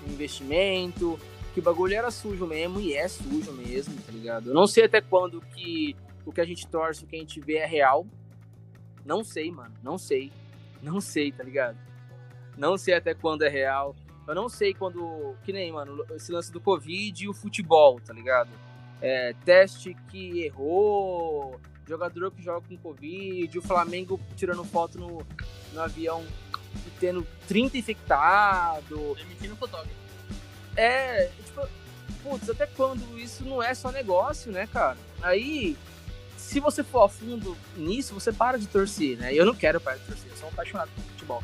um 0.06 0.12
investimento, 0.12 1.20
que 1.52 1.60
o 1.60 1.62
bagulho 1.62 1.94
era 1.94 2.10
sujo 2.10 2.46
mesmo, 2.46 2.80
e 2.80 2.94
é 2.94 3.08
sujo 3.08 3.52
mesmo, 3.52 3.94
tá 4.02 4.12
ligado? 4.12 4.50
Eu 4.50 4.54
não 4.54 4.66
sei 4.66 4.84
até 4.84 5.00
quando 5.00 5.40
que 5.40 5.96
o 6.24 6.32
que 6.32 6.40
a 6.40 6.44
gente 6.44 6.66
torce, 6.66 7.04
o 7.04 7.06
que 7.06 7.16
a 7.16 7.18
gente 7.18 7.40
vê 7.40 7.56
é 7.56 7.66
real. 7.66 8.06
Não 9.04 9.24
sei, 9.24 9.50
mano. 9.50 9.74
Não 9.82 9.96
sei. 9.96 10.30
Não 10.82 11.00
sei, 11.00 11.32
tá 11.32 11.42
ligado? 11.42 11.78
Não 12.56 12.76
sei 12.76 12.94
até 12.94 13.14
quando 13.14 13.42
é 13.42 13.48
real. 13.48 13.96
Eu 14.26 14.34
não 14.34 14.48
sei 14.48 14.74
quando. 14.74 15.34
Que 15.42 15.52
nem, 15.52 15.72
mano, 15.72 16.04
esse 16.14 16.30
lance 16.30 16.52
do 16.52 16.60
Covid 16.60 17.24
e 17.24 17.28
o 17.28 17.32
futebol, 17.32 17.98
tá 18.00 18.12
ligado? 18.12 18.50
É, 19.00 19.34
teste 19.44 19.96
que 20.10 20.42
errou, 20.42 21.58
jogador 21.86 22.30
que 22.30 22.42
joga 22.42 22.66
com 22.68 22.76
Covid, 22.76 23.58
o 23.58 23.62
Flamengo 23.62 24.20
tirando 24.36 24.64
foto 24.64 24.98
no, 24.98 25.26
no 25.72 25.80
avião 25.80 26.22
e 26.86 26.90
tendo 27.00 27.26
30 27.46 27.78
infectados. 27.78 29.16
Demitindo 29.16 29.56
fotógrafo. 29.56 30.07
É, 30.78 31.28
tipo, 31.44 31.68
putz, 32.22 32.48
até 32.48 32.64
quando 32.66 33.18
isso 33.18 33.44
não 33.44 33.60
é 33.60 33.74
só 33.74 33.90
negócio, 33.90 34.52
né, 34.52 34.68
cara? 34.72 34.96
Aí, 35.20 35.76
se 36.36 36.60
você 36.60 36.84
for 36.84 37.02
a 37.02 37.08
fundo 37.08 37.56
nisso, 37.76 38.14
você 38.14 38.32
para 38.32 38.56
de 38.56 38.68
torcer, 38.68 39.18
né? 39.18 39.34
Eu 39.34 39.44
não 39.44 39.56
quero 39.56 39.80
parar 39.80 39.96
de 39.96 40.04
torcer, 40.04 40.30
eu 40.30 40.36
sou 40.36 40.48
um 40.48 40.52
apaixonado 40.52 40.88
por 40.94 41.02
futebol. 41.02 41.42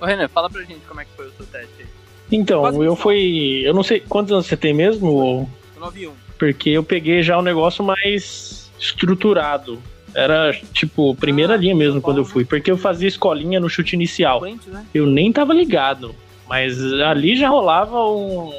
Ô 0.00 0.06
Renan, 0.06 0.28
fala 0.28 0.48
pra 0.48 0.62
gente 0.62 0.86
como 0.86 1.00
é 1.00 1.04
que 1.04 1.10
foi 1.16 1.26
o 1.26 1.32
seu 1.32 1.46
teste 1.46 1.74
aí. 1.80 1.86
Então, 2.30 2.60
Quase 2.60 2.78
eu 2.78 2.94
fui. 2.94 3.62
Eu 3.64 3.74
não 3.74 3.82
sei 3.82 3.98
quantos 3.98 4.32
anos 4.32 4.46
você 4.46 4.56
tem 4.56 4.72
mesmo? 4.72 5.50
9 5.76 6.10
Porque 6.38 6.70
eu 6.70 6.84
peguei 6.84 7.22
já 7.22 7.36
um 7.36 7.42
negócio 7.42 7.84
mais 7.84 8.70
estruturado. 8.78 9.82
Era, 10.14 10.52
tipo, 10.72 11.12
primeira 11.16 11.54
ah, 11.54 11.56
linha 11.56 11.74
mesmo 11.74 12.00
quando 12.00 12.18
eu 12.18 12.24
fui. 12.24 12.44
Porque 12.44 12.70
eu 12.70 12.78
fazia 12.78 13.08
escolinha 13.08 13.58
no 13.58 13.68
chute 13.68 13.96
inicial. 13.96 14.40
Né? 14.40 14.86
Eu 14.94 15.06
nem 15.06 15.32
tava 15.32 15.52
ligado. 15.52 16.14
Mas 16.48 16.80
ali 17.02 17.36
já 17.36 17.48
rolava 17.48 18.04
um, 18.04 18.52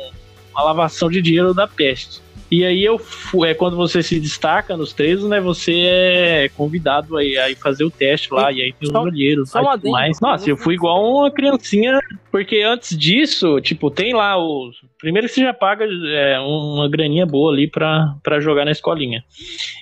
uma 0.52 0.64
lavação 0.64 1.10
de 1.10 1.22
dinheiro 1.22 1.54
da 1.54 1.68
peste. 1.68 2.26
E 2.50 2.64
aí 2.64 2.86
eu 2.86 3.02
é 3.46 3.54
quando 3.54 3.76
você 3.76 4.04
se 4.04 4.20
destaca 4.20 4.78
nos 4.78 4.94
treinos, 4.94 5.28
né? 5.28 5.42
Você 5.42 5.74
é 5.74 6.50
convidado 6.56 7.18
aí 7.18 7.38
a 7.38 7.56
fazer 7.56 7.84
o 7.84 7.90
teste 7.90 8.32
lá, 8.32 8.52
e, 8.52 8.58
e 8.58 8.62
aí 8.62 8.74
tem 8.74 8.88
os 8.88 8.96
olheiros. 8.96 9.52
Mas, 9.92 10.20
nossa, 10.22 10.50
eu 10.50 10.56
fui 10.56 10.76
igual 10.76 11.04
uma 11.04 11.32
criancinha, 11.32 12.00
porque 12.36 12.62
antes 12.64 12.98
disso, 12.98 13.62
tipo, 13.62 13.90
tem 13.90 14.14
lá 14.14 14.38
os. 14.38 14.76
Primeiro 15.00 15.26
que 15.26 15.34
você 15.34 15.40
já 15.40 15.54
paga 15.54 15.86
é, 15.86 16.38
uma 16.38 16.90
graninha 16.90 17.26
boa 17.26 17.50
ali 17.54 17.66
pra, 17.66 18.14
pra 18.22 18.42
jogar 18.42 18.66
na 18.66 18.72
escolinha. 18.72 19.24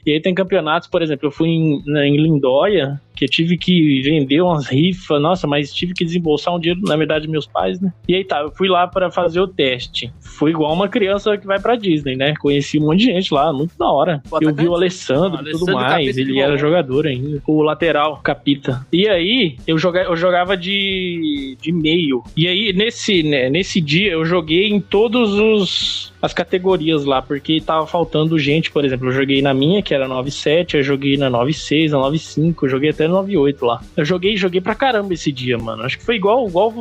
E 0.05 0.11
aí 0.11 0.21
tem 0.21 0.35
campeonatos, 0.35 0.87
por 0.87 1.01
exemplo, 1.01 1.25
eu 1.25 1.31
fui 1.31 1.49
em, 1.49 1.81
em 1.87 2.15
Lindóia, 2.15 3.01
que 3.15 3.25
eu 3.25 3.29
tive 3.29 3.57
que 3.57 4.01
vender 4.01 4.41
umas 4.41 4.67
rifas, 4.67 5.21
nossa, 5.21 5.47
mas 5.47 5.73
tive 5.73 5.93
que 5.93 6.03
desembolsar 6.03 6.53
um 6.53 6.59
dinheiro, 6.59 6.81
na 6.83 6.95
verdade, 6.95 7.27
meus 7.27 7.45
pais, 7.45 7.79
né? 7.79 7.93
E 8.07 8.15
aí 8.15 8.23
tá, 8.23 8.41
eu 8.41 8.51
fui 8.51 8.67
lá 8.67 8.87
para 8.87 9.09
fazer 9.11 9.39
o 9.39 9.47
teste. 9.47 10.11
Fui 10.19 10.51
igual 10.51 10.73
uma 10.73 10.89
criança 10.89 11.37
que 11.37 11.45
vai 11.45 11.59
pra 11.59 11.75
Disney, 11.75 12.15
né? 12.15 12.33
Conheci 12.35 12.79
um 12.79 12.87
monte 12.87 12.99
de 12.99 13.05
gente 13.05 13.33
lá, 13.33 13.53
muito 13.53 13.77
da 13.77 13.89
hora. 13.89 14.21
eu 14.41 14.53
vi 14.53 14.67
o 14.67 14.75
Alessandro 14.75 15.47
e 15.47 15.51
tudo 15.51 15.73
mais, 15.73 16.17
ele 16.17 16.39
era 16.39 16.57
jogador 16.57 17.07
ainda. 17.07 17.41
O 17.47 17.61
lateral, 17.61 18.19
capita. 18.23 18.85
E 18.91 19.07
aí, 19.07 19.55
eu, 19.67 19.77
joga, 19.77 20.03
eu 20.03 20.15
jogava 20.15 20.57
de, 20.57 21.57
de 21.61 21.71
meio. 21.71 22.23
E 22.35 22.42
aí, 22.47 22.73
nesse, 22.73 23.23
né, 23.23 23.49
nesse 23.49 23.79
dia, 23.79 24.11
eu 24.11 24.25
joguei 24.25 24.67
em 24.67 24.79
todos 24.79 25.33
os 25.33 26.13
as 26.23 26.33
categorias 26.33 27.03
lá, 27.03 27.21
porque 27.21 27.59
tava 27.59 27.85
faltando 27.85 28.39
gente, 28.39 28.71
por 28.71 28.85
exemplo, 28.85 29.09
eu 29.09 29.11
joguei 29.11 29.41
na 29.41 29.53
minha, 29.53 29.83
que 29.83 29.93
era 29.93 30.07
9.7, 30.07 30.75
eu 30.75 30.81
joguei 30.81 31.17
na 31.17 31.29
9.6, 31.29 31.89
na 31.89 31.97
9.5, 31.97 32.55
eu 32.61 32.69
joguei 32.69 32.89
até 32.91 33.09
9.8 33.09 33.65
lá. 33.65 33.81
Eu 33.97 34.05
joguei, 34.05 34.37
joguei 34.37 34.61
pra 34.61 34.73
caramba 34.73 35.13
esse 35.13 35.33
dia, 35.33 35.57
mano. 35.57 35.83
Acho 35.83 35.97
que 35.97 36.05
foi 36.05 36.15
igual, 36.15 36.47
igual 36.47 36.71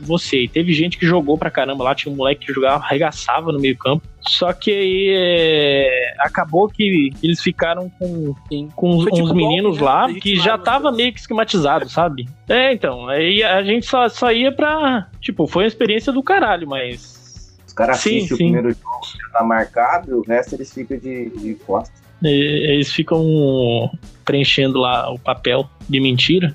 você. 0.00 0.50
Teve 0.52 0.72
gente 0.72 0.98
que 0.98 1.06
jogou 1.06 1.38
pra 1.38 1.52
caramba 1.52 1.84
lá, 1.84 1.94
tinha 1.94 2.12
um 2.12 2.16
moleque 2.16 2.46
que 2.46 2.52
jogava, 2.52 2.82
arregaçava 2.82 3.52
no 3.52 3.60
meio 3.60 3.76
campo. 3.76 4.02
Só 4.30 4.52
que 4.52 4.70
aí 4.70 5.08
é, 5.10 6.14
acabou 6.20 6.68
que 6.68 7.10
eles 7.20 7.42
ficaram 7.42 7.90
com, 7.98 8.34
com 8.76 8.90
uns, 8.90 9.06
uns 9.12 9.32
meninos 9.32 9.78
né? 9.78 9.84
lá 9.84 10.14
que 10.14 10.36
já 10.36 10.56
tava 10.56 10.92
meio 10.92 11.12
que 11.12 11.18
esquematizado, 11.18 11.88
sabe? 11.88 12.28
É, 12.48 12.72
então, 12.72 13.08
aí 13.08 13.42
a 13.42 13.60
gente 13.64 13.86
só, 13.86 14.08
só 14.08 14.30
ia 14.30 14.52
pra. 14.52 15.08
Tipo, 15.20 15.48
foi 15.48 15.64
uma 15.64 15.68
experiência 15.68 16.12
do 16.12 16.22
caralho, 16.22 16.68
mas 16.68 17.58
os 17.66 17.72
caras 17.72 17.98
assistem 17.98 18.34
o 18.34 18.36
primeiro 18.36 18.70
jogo, 18.70 19.00
já 19.04 19.38
tá 19.38 19.44
marcado, 19.44 20.10
e 20.12 20.14
o 20.14 20.22
resto 20.22 20.54
eles 20.54 20.72
ficam 20.72 20.96
de, 20.96 21.30
de 21.30 21.54
costas. 21.66 22.00
Eles 22.22 22.92
ficam 22.92 23.90
preenchendo 24.24 24.78
lá 24.78 25.10
o 25.10 25.18
papel 25.18 25.68
de 25.88 25.98
mentira. 25.98 26.54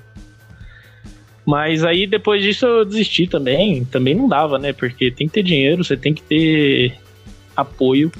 Mas 1.44 1.84
aí 1.84 2.06
depois 2.06 2.42
disso 2.42 2.64
eu 2.64 2.84
desisti 2.86 3.26
também. 3.26 3.84
Também 3.84 4.14
não 4.14 4.26
dava, 4.28 4.58
né? 4.58 4.72
Porque 4.72 5.10
tem 5.10 5.28
que 5.28 5.34
ter 5.34 5.42
dinheiro, 5.42 5.84
você 5.84 5.96
tem 5.96 6.14
que 6.14 6.22
ter 6.22 6.94
apoio. 7.56 8.12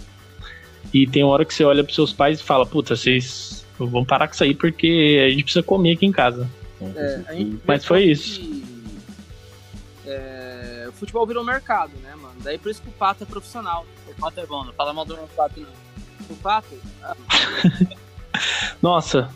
E 0.92 1.06
tem 1.06 1.24
hora 1.24 1.44
que 1.44 1.52
você 1.52 1.64
olha 1.64 1.84
pros 1.84 1.94
seus 1.94 2.12
pais 2.12 2.40
e 2.40 2.42
fala: 2.42 2.64
Puta, 2.64 2.96
vocês 2.96 3.66
vão 3.78 4.04
parar 4.04 4.28
com 4.28 4.34
isso 4.34 4.44
aí 4.44 4.54
porque 4.54 5.22
a 5.26 5.30
gente 5.30 5.44
precisa 5.44 5.62
comer 5.62 5.92
aqui 5.92 6.06
em 6.06 6.12
casa. 6.12 6.48
É, 6.80 7.20
Mas 7.66 7.84
foi 7.84 8.04
isso. 8.04 8.40
Que, 8.40 8.66
é, 10.06 10.86
o 10.88 10.92
futebol 10.92 11.26
virou 11.26 11.44
mercado, 11.44 11.92
né, 12.02 12.14
mano? 12.14 12.34
Daí 12.42 12.58
por 12.58 12.70
isso 12.70 12.82
que 12.82 12.88
o 12.88 12.92
Pato 12.92 13.24
é 13.24 13.26
profissional. 13.26 13.86
O 14.08 14.14
Pato 14.20 14.40
é 14.40 14.46
bom, 14.46 14.64
não 14.64 14.72
fala 14.72 14.92
mal 14.92 15.04
do 15.04 15.16
Pato, 15.36 15.60
não. 15.60 15.68
O 16.30 16.36
Pato? 16.36 16.74
Ah. 17.02 17.16
Nossa, 18.80 19.30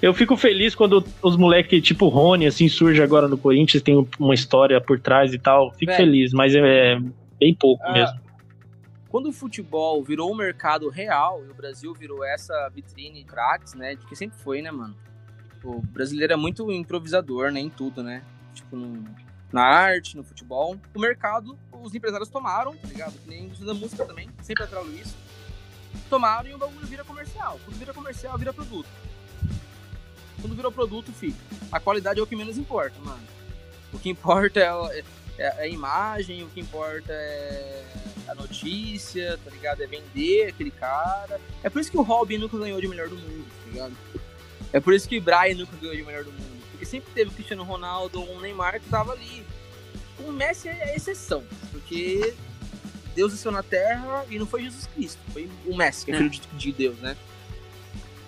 eu 0.00 0.12
fico 0.12 0.36
feliz 0.36 0.74
quando 0.74 1.04
os 1.22 1.36
moleques, 1.36 1.82
tipo 1.82 2.08
Rony, 2.08 2.46
assim, 2.46 2.68
surge 2.68 3.02
agora 3.02 3.28
no 3.28 3.38
Corinthians, 3.38 3.82
tem 3.82 4.06
uma 4.18 4.34
história 4.34 4.80
por 4.80 5.00
trás 5.00 5.32
e 5.32 5.38
tal. 5.38 5.72
Fico 5.72 5.92
feliz, 5.92 6.32
mas 6.32 6.54
é, 6.54 6.98
bem 7.38 7.54
pouco 7.54 7.82
ah, 7.84 7.92
mesmo. 7.92 8.20
Quando 9.12 9.28
o 9.28 9.32
futebol 9.32 10.02
virou 10.02 10.32
um 10.32 10.34
mercado 10.34 10.88
real 10.88 11.44
e 11.44 11.50
o 11.50 11.54
Brasil 11.54 11.92
virou 11.92 12.24
essa 12.24 12.70
vitrine 12.70 13.22
craques, 13.24 13.74
né? 13.74 13.94
De 13.94 14.06
que 14.06 14.16
sempre 14.16 14.38
foi, 14.38 14.62
né, 14.62 14.70
mano? 14.70 14.96
O 15.62 15.82
brasileiro 15.82 16.32
é 16.32 16.36
muito 16.36 16.72
improvisador, 16.72 17.52
né? 17.52 17.60
Em 17.60 17.68
tudo, 17.68 18.02
né? 18.02 18.24
Tipo, 18.54 18.74
no, 18.74 19.04
na 19.52 19.64
arte, 19.64 20.16
no 20.16 20.24
futebol. 20.24 20.78
O 20.94 20.98
mercado, 20.98 21.58
os 21.70 21.94
empresários 21.94 22.30
tomaram, 22.30 22.74
tá 22.74 22.88
ligado? 22.88 23.12
Que 23.18 23.28
nem 23.28 23.50
da 23.50 23.74
música 23.74 24.06
também, 24.06 24.30
sempre 24.40 24.64
atrás 24.64 24.88
isso. 24.88 25.14
Tomaram 26.08 26.48
e 26.48 26.54
o 26.54 26.58
bagulho 26.58 26.86
vira 26.86 27.04
comercial. 27.04 27.60
Quando 27.66 27.76
vira 27.76 27.92
comercial, 27.92 28.38
vira 28.38 28.54
produto. 28.54 28.88
Quando 30.40 30.56
virou 30.56 30.72
produto, 30.72 31.12
filho, 31.12 31.36
a 31.70 31.78
qualidade 31.78 32.18
é 32.18 32.22
o 32.22 32.26
que 32.26 32.34
menos 32.34 32.56
importa, 32.56 32.98
mano. 33.00 33.22
O 33.92 33.98
que 33.98 34.08
importa 34.08 34.58
é, 34.58 35.00
é, 35.00 35.04
é 35.36 35.62
a 35.64 35.68
imagem, 35.68 36.42
o 36.44 36.48
que 36.48 36.60
importa 36.60 37.12
é 37.12 38.11
a 38.28 38.34
notícia, 38.34 39.38
tá 39.44 39.50
ligado? 39.50 39.82
É 39.82 39.86
vender 39.86 40.48
aquele 40.48 40.70
cara. 40.70 41.40
É 41.62 41.70
por 41.70 41.80
isso 41.80 41.90
que 41.90 41.96
o 41.96 42.02
Robin 42.02 42.38
nunca 42.38 42.58
ganhou 42.58 42.80
de 42.80 42.88
melhor 42.88 43.08
do 43.08 43.16
mundo, 43.16 43.46
tá 43.64 43.70
ligado? 43.70 43.96
É 44.72 44.80
por 44.80 44.94
isso 44.94 45.08
que 45.08 45.18
o 45.18 45.22
Brian 45.22 45.56
nunca 45.56 45.76
ganhou 45.76 45.96
de 45.96 46.02
melhor 46.02 46.24
do 46.24 46.32
mundo 46.32 46.52
porque 46.82 46.86
sempre 46.86 47.12
teve 47.14 47.30
o 47.30 47.34
Cristiano 47.34 47.62
Ronaldo 47.62 48.20
ou 48.20 48.36
um 48.36 48.40
Neymar 48.40 48.80
que 48.80 48.88
tava 48.88 49.12
ali. 49.12 49.44
O 50.18 50.32
Messi 50.32 50.68
é 50.68 50.96
exceção, 50.96 51.44
porque 51.70 52.34
Deus 53.14 53.32
desceu 53.32 53.52
na 53.52 53.62
Terra 53.62 54.26
e 54.28 54.38
não 54.38 54.46
foi 54.46 54.64
Jesus 54.64 54.86
Cristo, 54.88 55.20
foi 55.32 55.48
o 55.64 55.76
Messi, 55.76 56.04
que 56.04 56.12
é, 56.12 56.16
filho 56.16 56.30
de, 56.30 56.40
de 56.40 56.72
Deus, 56.72 56.98
né? 56.98 57.16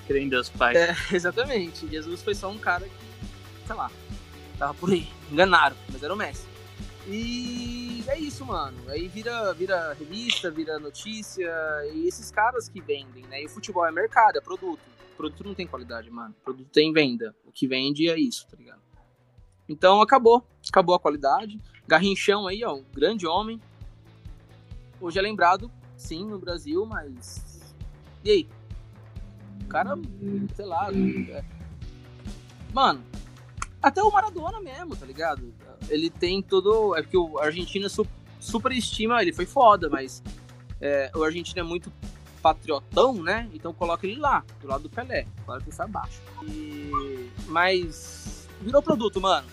Creio 0.07 0.24
em 0.24 0.28
Deus 0.28 0.48
Pai. 0.48 0.76
É, 0.76 0.94
exatamente. 1.12 1.88
Jesus 1.88 2.22
foi 2.22 2.35
só 2.35 2.48
um 2.48 2.59
cara 2.59 2.85
que 2.85 3.66
sei 3.66 3.74
lá, 3.74 3.90
tava 4.59 4.74
por 4.74 4.90
aí, 4.90 5.09
enganaram, 5.30 5.76
mas 5.90 6.02
era 6.02 6.12
o 6.12 6.16
Messi. 6.16 6.44
E 7.07 8.03
é 8.07 8.19
isso, 8.19 8.45
mano. 8.45 8.77
Aí 8.88 9.09
vira, 9.09 9.53
vira 9.53 9.93
revista, 9.93 10.51
vira 10.51 10.79
notícia, 10.79 11.51
e 11.93 12.07
esses 12.07 12.31
caras 12.31 12.69
que 12.69 12.81
vendem, 12.81 13.25
né? 13.27 13.43
E 13.43 13.47
o 13.47 13.49
futebol 13.51 13.87
é 13.87 13.93
mercado, 13.93 14.37
é 14.37 14.40
produto. 14.40 14.81
O 15.12 15.17
produto 15.17 15.45
não 15.45 15.55
tem 15.55 15.67
qualidade, 15.67 16.11
mano. 16.11 16.35
O 16.40 16.45
produto 16.45 16.69
tem 16.71 16.93
venda. 16.93 17.35
O 17.45 17.53
que 17.53 17.67
vende 17.67 18.09
é 18.09 18.19
isso, 18.19 18.47
tá 18.49 18.57
ligado? 18.57 18.81
Então 19.69 20.01
acabou. 20.01 20.47
Acabou 20.69 20.95
a 20.95 21.01
qualidade. 21.01 21.61
Garrinchão 21.87 22.47
aí, 22.47 22.64
ó, 22.64 22.75
um 22.75 22.85
grande 22.93 23.27
homem. 23.27 23.61
Hoje 25.01 25.19
é 25.19 25.23
lembrado, 25.23 25.71
sim, 25.97 26.25
no 26.25 26.38
Brasil, 26.38 26.87
mas. 26.87 27.75
E 28.25 28.31
aí? 28.31 28.49
O 29.62 29.67
cara, 29.67 29.95
sei 30.55 30.64
lá. 30.64 30.88
É... 30.90 31.45
Mano, 32.73 33.05
até 33.85 34.03
o 34.03 34.11
Maradona 34.11 34.61
mesmo, 34.61 34.97
tá 34.97 35.05
ligado? 35.05 35.55
Ele 35.88 36.09
tem 36.09 36.42
todo. 36.42 36.97
É 36.97 37.03
porque 37.03 37.16
o 37.16 37.38
Argentina 37.38 37.88
su 37.88 38.07
super 38.40 38.73
estima, 38.73 39.23
ele 39.23 39.33
foi 39.33 39.47
foda, 39.47 39.88
mas 39.88 40.23
é, 40.81 41.11
o 41.14 41.23
Argentina 41.23 41.61
é 41.61 41.62
muito 41.62 41.92
patriotão, 42.42 43.14
né? 43.14 43.49
Então 43.55 43.73
coloca 43.73 44.07
ele 44.07 44.20
lá, 44.20 44.44
do 44.61 44.68
lado 44.68 44.83
do 44.83 44.90
Pelé. 44.90 45.27
Claro 45.47 45.62
que 45.62 45.70
ele 45.70 45.77
sai 45.77 45.87
abaixo. 45.87 46.20
E... 46.42 47.31
Mas 47.47 48.47
virou 48.61 48.83
produto, 48.83 49.20
mano. 49.20 49.47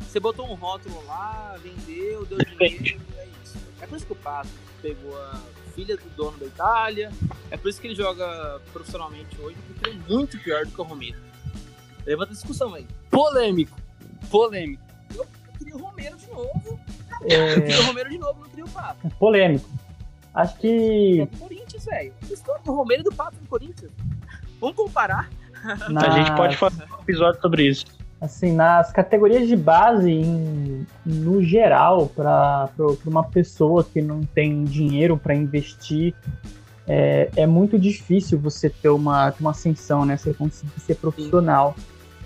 Você 0.00 0.18
botou 0.18 0.50
um 0.50 0.54
rótulo 0.54 1.04
lá, 1.06 1.56
vendeu, 1.62 2.24
deu 2.24 2.38
dinheiro, 2.38 3.00
é 3.16 3.28
isso. 3.42 3.58
É 3.80 3.86
por 3.86 3.96
isso 3.96 4.06
que 4.06 4.12
o 4.12 4.16
Pato 4.16 4.48
pegou 4.80 5.16
a 5.22 5.38
filha 5.74 5.96
do 5.96 6.08
dono 6.16 6.38
da 6.38 6.46
Itália. 6.46 7.12
É 7.50 7.56
por 7.56 7.68
isso 7.68 7.80
que 7.80 7.86
ele 7.88 7.94
joga 7.94 8.60
profissionalmente 8.72 9.38
hoje, 9.40 9.56
porque 9.66 9.90
ele 9.90 10.00
é 10.00 10.08
muito 10.08 10.38
pior 10.38 10.64
do 10.64 10.72
que 10.72 10.80
o 10.80 10.84
Romero. 10.84 11.29
Levanta 12.10 12.32
discussão 12.32 12.74
aí. 12.74 12.84
Polêmico. 13.08 13.78
Polêmico. 14.28 14.82
Eu, 15.14 15.22
eu 15.22 15.58
queria 15.58 15.76
o 15.76 15.78
Romero 15.78 16.16
de 16.16 16.26
novo. 16.26 16.80
É... 17.22 17.54
Eu 17.54 17.62
queria 17.62 17.80
o 17.80 17.84
Romero 17.84 18.10
de 18.10 18.18
novo, 18.18 18.40
não 18.40 18.48
queria 18.48 18.64
o 18.64 18.68
Pato. 18.68 19.08
Polêmico. 19.10 19.70
Acho 20.34 20.56
que. 20.58 21.20
É 21.20 21.26
do 21.26 21.38
Corinthians, 21.38 21.84
velho. 21.84 22.12
História 22.28 22.62
do 22.64 22.74
Romero 22.74 23.02
e 23.02 23.04
do 23.04 23.14
Pato 23.14 23.36
no 23.40 23.46
Corinthians. 23.46 23.92
Vamos 24.60 24.74
comparar. 24.74 25.30
Nas... 25.88 26.02
A 26.02 26.10
gente 26.10 26.34
pode 26.34 26.56
fazer 26.56 26.82
um 26.82 27.00
episódio 27.00 27.40
sobre 27.40 27.68
isso. 27.68 27.86
Assim, 28.20 28.54
nas 28.54 28.90
categorias 28.90 29.46
de 29.46 29.54
base, 29.54 30.10
em, 30.10 30.84
no 31.06 31.40
geral, 31.40 32.08
para 32.08 32.68
uma 33.06 33.22
pessoa 33.22 33.84
que 33.84 34.02
não 34.02 34.22
tem 34.22 34.64
dinheiro 34.64 35.16
para 35.16 35.32
investir, 35.32 36.12
é, 36.88 37.30
é, 37.36 37.46
muito 37.46 37.78
difícil 37.78 38.36
você 38.36 38.68
ter 38.68 38.88
uma, 38.88 39.32
uma 39.38 39.52
ascensão, 39.52 40.04
né? 40.04 40.16
Você 40.16 40.34
conseguir 40.34 40.80
ser 40.80 40.96
profissional. 40.96 41.76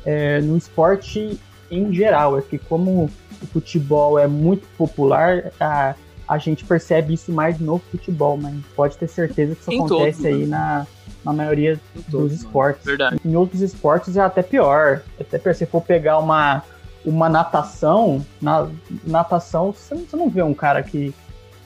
É, 0.04 0.40
no 0.40 0.56
esporte 0.56 1.38
em 1.70 1.92
geral, 1.92 2.38
é 2.38 2.42
que 2.42 2.58
como 2.58 3.10
o 3.42 3.46
futebol 3.46 4.18
é 4.18 4.26
muito 4.26 4.66
popular, 4.76 5.52
a, 5.58 5.94
a 6.26 6.38
gente 6.38 6.64
percebe 6.64 7.14
isso 7.14 7.32
mais 7.32 7.58
no 7.58 7.78
futebol, 7.78 8.36
mas 8.36 8.54
pode 8.74 8.96
ter 8.96 9.08
certeza 9.08 9.54
que 9.54 9.60
isso 9.60 9.72
em 9.72 9.78
acontece 9.78 10.22
todo, 10.22 10.26
aí 10.26 10.46
né? 10.46 10.46
na, 10.46 10.86
na 11.24 11.32
maioria 11.32 11.80
dos 12.08 12.32
esportes. 12.32 12.84
Verdade. 12.84 13.20
Em 13.24 13.36
outros 13.36 13.60
esportes 13.60 14.16
é 14.16 14.20
até 14.20 14.42
pior. 14.42 15.02
Até 15.20 15.38
pior, 15.38 15.54
se 15.54 15.66
for 15.66 15.82
pegar 15.82 16.18
uma, 16.18 16.62
uma 17.04 17.28
natação, 17.28 18.24
na 18.40 18.68
natação, 19.04 19.72
você 19.72 19.94
não, 19.94 20.04
você 20.04 20.16
não 20.16 20.28
vê 20.30 20.42
um 20.42 20.54
cara 20.54 20.82
que, 20.82 21.14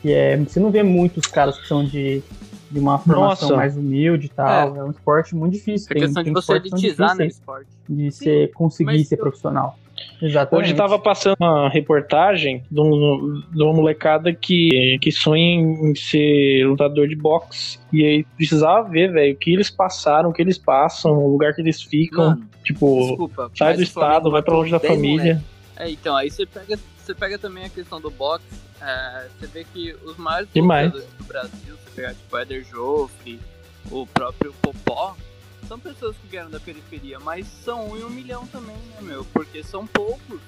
que 0.03 0.13
é. 0.13 0.37
Você 0.37 0.59
não 0.59 0.71
vê 0.71 0.83
muitos 0.83 1.27
caras 1.27 1.59
que 1.59 1.69
são 1.69 1.85
de, 1.85 2.23
de 2.71 2.79
uma 2.79 2.99
formação 2.99 3.49
Nossa. 3.49 3.57
mais 3.57 3.77
humilde 3.77 4.27
e 4.27 4.31
tal. 4.31 4.77
É. 4.77 4.79
é. 4.79 4.85
um 4.85 4.91
esporte 4.91 5.35
muito 5.35 5.55
difícil. 5.55 5.89
É 5.91 5.95
tem, 5.95 6.03
questão 6.03 6.25
tem 6.25 6.33
de 6.33 6.41
você 6.41 6.53
elitizar 6.55 7.17
no 7.17 7.25
esporte. 7.25 7.69
De 7.89 8.11
ser, 8.11 8.53
conseguir 8.53 9.05
ser 9.05 9.17
eu... 9.17 9.19
profissional. 9.21 9.79
Exatamente. 10.21 10.65
Hoje 10.65 10.73
estava 10.73 10.99
passando 10.99 11.37
uma 11.41 11.69
reportagem 11.69 12.63
de, 12.71 12.81
um, 12.81 13.43
de 13.51 13.63
uma 13.63 13.73
molecada 13.73 14.33
que, 14.33 14.99
que 15.01 15.11
sonha 15.11 15.43
em 15.43 15.95
ser 15.95 16.67
lutador 16.67 17.09
de 17.09 17.17
boxe. 17.17 17.79
E 17.93 18.05
aí 18.05 18.25
precisava 18.37 18.89
ver, 18.89 19.13
velho, 19.13 19.35
o 19.35 19.37
que 19.37 19.53
eles 19.53 19.71
passaram, 19.71 20.31
o 20.31 20.33
que 20.33 20.43
eles 20.43 20.59
passam, 20.59 21.13
o 21.13 21.31
lugar 21.31 21.55
que 21.55 21.61
eles 21.61 21.83
ficam. 21.83 22.31
Mano, 22.31 22.49
tipo, 22.65 23.09
desculpa, 23.09 23.51
sai 23.55 23.77
do 23.77 23.83
estado, 23.83 24.31
vai 24.31 24.43
para 24.43 24.55
longe 24.55 24.71
da 24.71 24.81
família. 24.81 25.43
É, 25.79 25.89
então, 25.89 26.17
aí 26.17 26.29
você 26.29 26.45
pega, 26.45 26.77
você 26.99 27.15
pega 27.15 27.39
também 27.39 27.65
a 27.65 27.69
questão 27.69 28.01
do 28.01 28.11
boxe. 28.11 28.45
É, 28.81 29.29
você 29.39 29.47
vê 29.47 29.65
que 29.65 29.93
os 30.03 30.17
maiores 30.17 30.49
lutadores 30.53 31.15
do 31.17 31.25
Brasil, 31.25 31.77
você 31.77 31.91
pegar 31.95 32.15
tipo 32.15 32.37
o 32.37 32.39
Eder 32.41 32.65
Joffre, 32.65 33.41
o 33.91 34.07
próprio 34.07 34.53
Popó, 34.61 35.17
são 35.69 35.79
pessoas 35.79 36.17
que 36.17 36.27
vieram 36.27 36.51
da 36.51 36.59
periferia, 36.59 37.21
mas 37.21 37.47
são 37.47 37.91
um 37.91 37.97
em 37.97 38.03
um 38.03 38.11
milhão 38.11 38.47
também, 38.49 38.77
né, 38.77 39.01
meu? 39.03 39.25
Porque 39.27 39.63
são 39.63 39.87
poucos. 39.87 40.41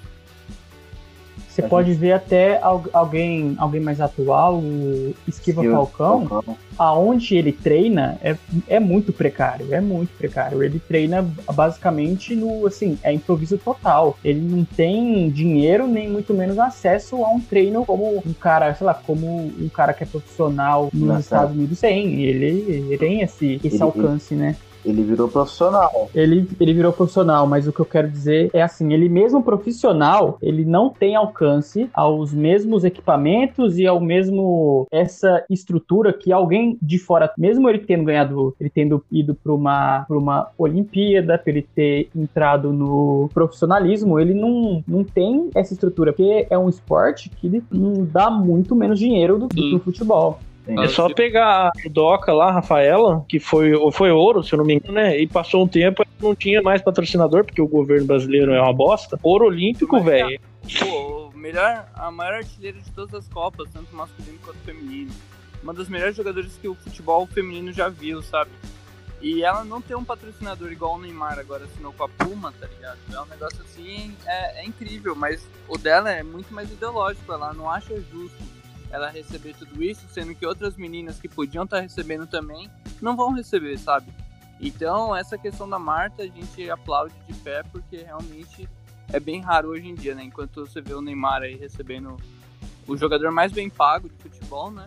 Você 1.50 1.62
pode 1.62 1.92
ver 1.94 2.12
até 2.12 2.60
alguém, 2.62 3.56
alguém 3.58 3.80
mais 3.80 4.00
atual, 4.00 4.58
o 4.58 5.14
Esquiva 5.26 5.64
Falcão, 5.64 6.26
Falcão, 6.28 6.56
aonde 6.78 7.34
ele 7.34 7.50
treina 7.50 8.18
é, 8.22 8.36
é 8.68 8.78
muito 8.78 9.12
precário, 9.12 9.74
é 9.74 9.80
muito 9.80 10.10
precário. 10.16 10.62
Ele 10.62 10.78
treina 10.78 11.26
basicamente 11.52 12.36
no, 12.36 12.66
assim, 12.66 12.96
é 13.02 13.12
improviso 13.12 13.58
total. 13.58 14.16
Ele 14.24 14.40
não 14.40 14.64
tem 14.64 15.28
dinheiro, 15.28 15.88
nem 15.88 16.08
muito 16.08 16.32
menos 16.32 16.56
acesso 16.56 17.16
a 17.24 17.30
um 17.30 17.40
treino 17.40 17.84
como 17.84 18.22
um 18.24 18.32
cara, 18.32 18.72
sei 18.74 18.86
lá, 18.86 18.94
como 18.94 19.26
um 19.26 19.68
cara 19.68 19.92
que 19.92 20.04
é 20.04 20.06
profissional 20.06 20.88
nos 20.92 21.08
Nossa. 21.08 21.20
Estados 21.20 21.56
Unidos 21.56 21.80
tem. 21.80 22.22
Ele, 22.22 22.46
ele 22.46 22.96
tem 22.98 23.22
esse, 23.22 23.60
esse 23.64 23.74
ele, 23.76 23.82
alcance, 23.82 24.34
né? 24.34 24.54
Ele 24.84 25.02
virou 25.02 25.28
profissional. 25.28 26.10
Ele, 26.14 26.48
ele 26.58 26.72
virou 26.72 26.92
profissional, 26.92 27.46
mas 27.46 27.66
o 27.66 27.72
que 27.72 27.80
eu 27.80 27.84
quero 27.84 28.08
dizer 28.08 28.50
é 28.52 28.62
assim, 28.62 28.92
ele 28.92 29.08
mesmo 29.08 29.42
profissional, 29.42 30.38
ele 30.40 30.64
não 30.64 30.90
tem 30.90 31.16
alcance 31.16 31.88
aos 31.92 32.32
mesmos 32.32 32.84
equipamentos 32.84 33.78
e 33.78 33.86
ao 33.86 34.00
mesmo 34.00 34.86
essa 34.90 35.44
estrutura 35.50 36.12
que 36.12 36.32
alguém 36.32 36.78
de 36.80 36.98
fora, 36.98 37.32
mesmo 37.36 37.68
ele 37.68 37.78
tendo 37.78 38.04
ganhado, 38.04 38.54
ele 38.60 38.70
tendo 38.70 39.04
ido 39.10 39.34
para 39.34 39.52
uma 39.52 40.04
para 40.06 40.18
uma 40.18 40.48
Olimpíada, 40.58 41.38
para 41.38 41.52
ele 41.52 41.66
ter 41.74 42.08
entrado 42.14 42.72
no 42.72 43.28
profissionalismo, 43.32 44.18
ele 44.18 44.34
não, 44.34 44.82
não 44.86 45.04
tem 45.04 45.50
essa 45.54 45.72
estrutura, 45.72 46.12
porque 46.12 46.46
é 46.48 46.58
um 46.58 46.68
esporte 46.68 47.28
que 47.30 47.62
não 47.70 48.04
dá 48.04 48.30
muito 48.30 48.74
menos 48.74 48.98
dinheiro 48.98 49.38
do 49.38 49.48
que 49.48 49.74
o 49.74 49.80
futebol. 49.80 50.38
É 50.78 50.88
só 50.88 51.08
pegar 51.12 51.68
a 51.68 51.70
Doca 51.88 52.32
lá, 52.32 52.50
Rafaela, 52.50 53.24
que 53.28 53.38
foi, 53.38 53.72
foi 53.92 54.10
ouro, 54.10 54.42
se 54.42 54.52
eu 54.52 54.58
não 54.58 54.64
me 54.64 54.74
engano, 54.74 54.94
né? 54.94 55.18
E 55.18 55.26
passou 55.26 55.64
um 55.64 55.68
tempo 55.68 56.04
não 56.20 56.34
tinha 56.34 56.60
mais 56.62 56.82
patrocinador, 56.82 57.44
porque 57.44 57.62
o 57.62 57.66
governo 57.66 58.06
brasileiro 58.06 58.52
é 58.52 58.60
uma 58.60 58.72
bosta. 58.72 59.18
Ouro 59.22 59.46
olímpico, 59.46 60.00
velho. 60.02 60.40
Pô, 60.78 61.30
melhor, 61.34 61.88
a 61.94 62.10
maior 62.10 62.34
artilheira 62.34 62.78
de 62.78 62.90
todas 62.92 63.14
as 63.14 63.28
Copas, 63.28 63.68
tanto 63.72 63.94
masculino 63.94 64.38
quanto 64.44 64.58
feminino. 64.58 65.10
Uma 65.62 65.74
das 65.74 65.88
melhores 65.88 66.16
jogadoras 66.16 66.52
que 66.60 66.68
o 66.68 66.74
futebol 66.74 67.26
feminino 67.26 67.72
já 67.72 67.88
viu, 67.88 68.22
sabe? 68.22 68.50
E 69.20 69.42
ela 69.42 69.64
não 69.64 69.82
tem 69.82 69.94
um 69.94 70.04
patrocinador 70.04 70.72
igual 70.72 70.94
o 70.94 70.98
Neymar 70.98 71.38
agora 71.38 71.64
assinou 71.64 71.92
com 71.92 72.04
a 72.04 72.08
Puma, 72.08 72.54
tá 72.58 72.66
ligado? 72.66 72.98
É 73.12 73.20
um 73.20 73.26
negócio 73.26 73.60
assim, 73.62 74.14
é, 74.26 74.62
é 74.62 74.64
incrível, 74.64 75.14
mas 75.14 75.46
o 75.68 75.76
dela 75.76 76.10
é 76.10 76.22
muito 76.22 76.52
mais 76.54 76.72
ideológico, 76.72 77.30
ela 77.30 77.52
não 77.52 77.70
acha 77.70 77.94
justo 78.10 78.59
ela 78.90 79.08
receber 79.08 79.54
tudo 79.54 79.82
isso, 79.82 80.06
sendo 80.10 80.34
que 80.34 80.44
outras 80.44 80.76
meninas 80.76 81.18
que 81.18 81.28
podiam 81.28 81.64
estar 81.64 81.76
tá 81.76 81.82
recebendo 81.82 82.26
também 82.26 82.70
não 83.00 83.16
vão 83.16 83.32
receber, 83.32 83.78
sabe? 83.78 84.12
Então, 84.60 85.16
essa 85.16 85.38
questão 85.38 85.68
da 85.68 85.78
Marta 85.78 86.22
a 86.22 86.26
gente 86.26 86.68
aplaude 86.68 87.14
de 87.26 87.34
pé 87.34 87.62
porque 87.62 87.98
realmente 87.98 88.68
é 89.12 89.18
bem 89.18 89.40
raro 89.40 89.68
hoje 89.70 89.88
em 89.88 89.94
dia, 89.94 90.14
né? 90.14 90.24
Enquanto 90.24 90.66
você 90.66 90.80
vê 90.80 90.92
o 90.92 91.00
Neymar 91.00 91.42
aí 91.42 91.56
recebendo 91.56 92.16
o 92.86 92.96
jogador 92.96 93.30
mais 93.30 93.52
bem 93.52 93.70
pago 93.70 94.08
de 94.08 94.16
futebol, 94.16 94.70
né? 94.70 94.86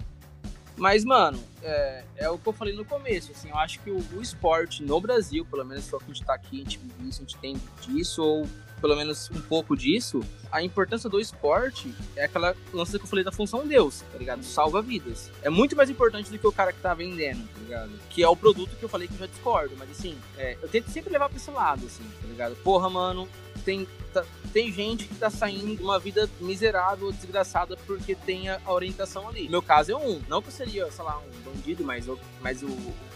Mas, 0.75 1.05
mano, 1.05 1.39
é, 1.61 2.03
é, 2.15 2.29
o 2.29 2.37
que 2.37 2.47
eu 2.47 2.53
falei 2.53 2.75
no 2.75 2.83
começo, 2.83 3.31
assim, 3.31 3.49
eu 3.49 3.57
acho 3.57 3.79
que 3.79 3.91
o, 3.91 3.97
o 4.15 4.21
esporte 4.21 4.83
no 4.83 4.99
Brasil, 4.99 5.45
pelo 5.45 5.63
menos 5.63 5.85
só 5.85 5.97
que 5.97 6.05
a 6.05 6.07
gente 6.07 6.25
tá 6.25 6.33
aqui, 6.33 6.61
a 6.61 6.69
gente 6.69 6.79
isso, 7.01 7.21
a 7.21 7.25
gente 7.25 7.37
tem 7.37 7.61
disso, 7.81 8.23
ou 8.23 8.47
pelo 8.83 8.97
menos 8.97 9.31
um 9.31 9.39
pouco 9.39 9.77
disso, 9.77 10.19
a 10.51 10.61
importância 10.61 11.09
do 11.09 11.17
esporte 11.17 11.89
é 12.17 12.25
aquela 12.25 12.53
lance 12.73 12.99
que 12.99 13.05
eu 13.05 13.07
falei 13.07 13.23
da 13.23 13.31
função 13.31 13.65
Deus, 13.65 14.01
tá 14.11 14.17
ligado? 14.17 14.43
Salva 14.43 14.81
vidas. 14.81 15.31
É 15.41 15.49
muito 15.49 15.73
mais 15.73 15.89
importante 15.89 16.29
do 16.29 16.37
que 16.37 16.45
o 16.45 16.51
cara 16.51 16.73
que 16.73 16.81
tá 16.81 16.93
vendendo, 16.93 17.47
tá 17.47 17.59
ligado? 17.61 17.91
Que 18.09 18.21
é 18.21 18.27
o 18.27 18.35
produto 18.35 18.75
que 18.75 18.83
eu 18.83 18.89
falei 18.89 19.07
que 19.07 19.13
eu 19.13 19.19
já 19.19 19.27
discordo, 19.27 19.73
mas 19.79 19.89
assim, 19.89 20.17
é, 20.37 20.57
eu 20.61 20.67
tento 20.67 20.89
sempre 20.89 21.13
levar 21.13 21.29
pra 21.29 21.37
esse 21.37 21.49
lado, 21.49 21.85
assim, 21.85 22.03
tá 22.21 22.27
ligado? 22.27 22.57
Porra, 22.57 22.89
mano, 22.89 23.25
tem, 23.63 23.87
tá, 24.13 24.25
tem 24.51 24.69
gente 24.69 25.05
que 25.05 25.15
tá 25.15 25.29
saindo 25.29 25.77
de 25.77 25.81
uma 25.81 25.97
vida 25.97 26.29
miserável, 26.41 27.09
desgraçada, 27.13 27.77
porque 27.87 28.15
tem 28.15 28.49
a, 28.49 28.59
a 28.65 28.73
orientação 28.73 29.29
ali. 29.29 29.47
meu 29.47 29.61
caso 29.61 29.93
é 29.93 29.95
um. 29.95 30.21
Não 30.27 30.41
que 30.41 30.49
eu 30.49 30.51
seria, 30.51 30.91
sei 30.91 31.05
lá, 31.05 31.19
um 31.19 31.49
bandido, 31.49 31.85
mas, 31.85 32.05
eu, 32.05 32.19
mas 32.41 32.61
o, 32.61 32.67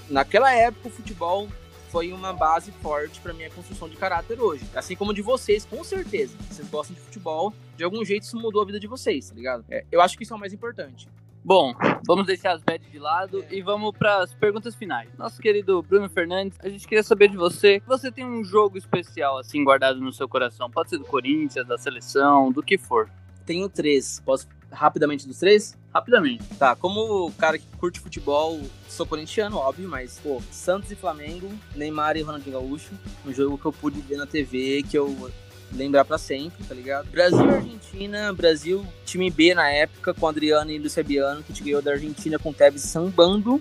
naquela 0.09 0.49
época 0.49 0.87
o 0.87 0.91
futebol 0.91 1.49
foi 1.89 2.11
uma 2.11 2.33
base 2.33 2.71
forte 2.71 3.19
para 3.19 3.33
minha 3.33 3.49
construção 3.49 3.89
de 3.89 3.95
caráter 3.95 4.39
hoje. 4.39 4.65
Assim 4.75 4.95
como 4.95 5.13
de 5.13 5.21
vocês, 5.21 5.65
com 5.65 5.83
certeza. 5.83 6.37
Vocês 6.49 6.67
gostam 6.69 6.95
de 6.95 7.01
futebol, 7.01 7.53
de 7.75 7.83
algum 7.83 8.03
jeito 8.03 8.23
isso 8.23 8.37
mudou 8.37 8.61
a 8.61 8.65
vida 8.65 8.79
de 8.79 8.87
vocês, 8.87 9.29
tá 9.29 9.35
ligado? 9.35 9.65
É, 9.69 9.85
eu 9.91 10.01
acho 10.01 10.17
que 10.17 10.23
isso 10.23 10.33
é 10.33 10.37
o 10.37 10.39
mais 10.39 10.53
importante. 10.53 11.07
Bom, 11.43 11.73
vamos 12.05 12.25
deixar 12.25 12.51
as 12.51 12.61
bets 12.61 12.91
de 12.91 12.99
lado 12.99 13.45
e 13.49 13.61
vamos 13.61 13.97
para 13.97 14.17
as 14.17 14.33
perguntas 14.33 14.75
finais. 14.75 15.09
Nosso 15.17 15.41
querido 15.41 15.81
Bruno 15.81 16.09
Fernandes, 16.09 16.57
a 16.61 16.67
gente 16.67 16.85
queria 16.85 17.03
saber 17.03 17.29
de 17.29 17.37
você. 17.37 17.81
Você 17.87 18.11
tem 18.11 18.25
um 18.25 18.43
jogo 18.43 18.77
especial 18.77 19.37
assim 19.37 19.63
guardado 19.63 20.01
no 20.01 20.11
seu 20.11 20.27
coração? 20.27 20.69
Pode 20.69 20.89
ser 20.89 20.97
do 20.97 21.05
Corinthians, 21.05 21.65
da 21.65 21.77
seleção, 21.77 22.51
do 22.51 22.61
que 22.61 22.77
for. 22.77 23.09
Tenho 23.45 23.69
três. 23.69 24.19
Posso 24.25 24.45
rapidamente 24.69 25.25
dos 25.25 25.39
três? 25.39 25.77
Rapidamente. 25.97 26.43
Tá, 26.59 26.75
como 26.75 27.31
cara 27.39 27.57
que 27.57 27.65
curte 27.79 27.99
futebol, 27.99 28.61
sou 28.87 29.03
corintiano, 29.03 29.57
óbvio, 29.57 29.89
mas, 29.89 30.19
pô, 30.21 30.39
Santos 30.51 30.91
e 30.91 30.95
Flamengo, 30.95 31.49
Neymar 31.75 32.15
e 32.15 32.21
Ronaldinho 32.21 32.59
Gaúcho, 32.59 32.91
um 33.25 33.33
jogo 33.33 33.57
que 33.57 33.65
eu 33.65 33.73
pude 33.73 33.99
ver 34.01 34.15
na 34.15 34.27
TV, 34.27 34.83
que 34.87 34.95
eu 34.95 35.31
lembrar 35.73 36.05
para 36.05 36.19
sempre, 36.19 36.63
tá 36.65 36.75
ligado? 36.75 37.09
Brasil 37.09 37.43
e 37.43 37.49
Argentina, 37.49 38.31
Brasil, 38.31 38.85
time 39.05 39.31
B 39.31 39.55
na 39.55 39.71
época, 39.71 40.13
com 40.13 40.27
Adriano 40.27 40.69
e 40.69 40.77
Lucio 40.77 41.03
Biano, 41.03 41.41
que 41.41 41.51
a 41.51 41.55
gente 41.55 41.65
ganhou 41.65 41.81
da 41.81 41.93
Argentina 41.93 42.37
com 42.37 42.51
o 42.51 42.53
Tevez 42.53 42.83
sambando, 42.83 43.59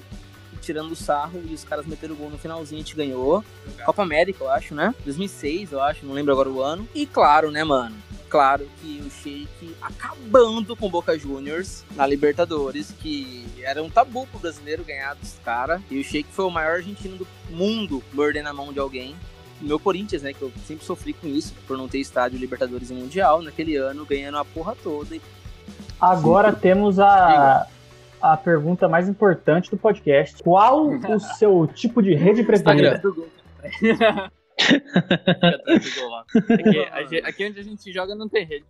tirando 0.60 0.92
o 0.92 0.96
sarro, 0.96 1.42
e 1.48 1.54
os 1.54 1.64
caras 1.64 1.86
meteram 1.86 2.14
o 2.14 2.18
gol 2.18 2.28
no 2.28 2.36
finalzinho, 2.36 2.82
a 2.82 2.84
gente 2.84 2.94
ganhou. 2.94 3.42
Copa 3.86 4.02
América, 4.02 4.44
eu 4.44 4.50
acho, 4.50 4.74
né? 4.74 4.94
2006, 5.06 5.72
eu 5.72 5.80
acho, 5.80 6.04
não 6.04 6.12
lembro 6.12 6.32
agora 6.32 6.50
o 6.50 6.60
ano. 6.60 6.86
E 6.94 7.06
claro, 7.06 7.50
né, 7.50 7.64
mano? 7.64 7.96
Claro 8.28 8.68
que 8.80 9.00
o 9.06 9.10
Sheik 9.10 9.76
acabando 9.80 10.74
com 10.74 10.90
Boca 10.90 11.16
Juniors 11.16 11.84
na 11.94 12.06
Libertadores, 12.06 12.92
que 13.00 13.46
era 13.62 13.82
um 13.82 13.88
tabu 13.88 14.26
pro 14.26 14.40
brasileiro 14.40 14.84
ganhar 14.84 15.14
dos 15.14 15.38
caras. 15.44 15.80
E 15.90 16.00
o 16.00 16.04
Sheik 16.04 16.28
foi 16.32 16.44
o 16.44 16.50
maior 16.50 16.76
argentino 16.76 17.16
do 17.16 17.26
mundo 17.50 18.02
mordendo 18.12 18.48
a 18.48 18.52
mão 18.52 18.72
de 18.72 18.78
alguém 18.78 19.14
meu 19.60 19.78
Corinthians, 19.78 20.22
né? 20.22 20.32
Que 20.32 20.42
eu 20.42 20.52
sempre 20.66 20.84
sofri 20.84 21.12
com 21.12 21.26
isso, 21.26 21.54
por 21.66 21.76
não 21.76 21.88
ter 21.88 21.98
estádio 21.98 22.38
Libertadores 22.38 22.90
e 22.90 22.94
Mundial, 22.94 23.42
naquele 23.42 23.76
ano 23.76 24.04
ganhando 24.04 24.38
a 24.38 24.44
porra 24.44 24.74
toda. 24.82 25.16
Agora 26.00 26.52
Sim. 26.52 26.58
temos 26.60 26.98
a, 26.98 27.66
a 28.20 28.36
pergunta 28.36 28.88
mais 28.88 29.08
importante 29.08 29.70
do 29.70 29.76
podcast. 29.76 30.42
Qual 30.42 30.88
o 31.08 31.20
seu 31.20 31.66
tipo 31.66 32.02
de 32.02 32.14
rede 32.14 32.42
preferida? 32.42 33.00
aqui, 36.90 37.18
aqui 37.24 37.46
onde 37.46 37.60
a 37.60 37.62
gente 37.62 37.92
joga 37.92 38.14
não 38.14 38.28
tem 38.28 38.44
rede. 38.44 38.64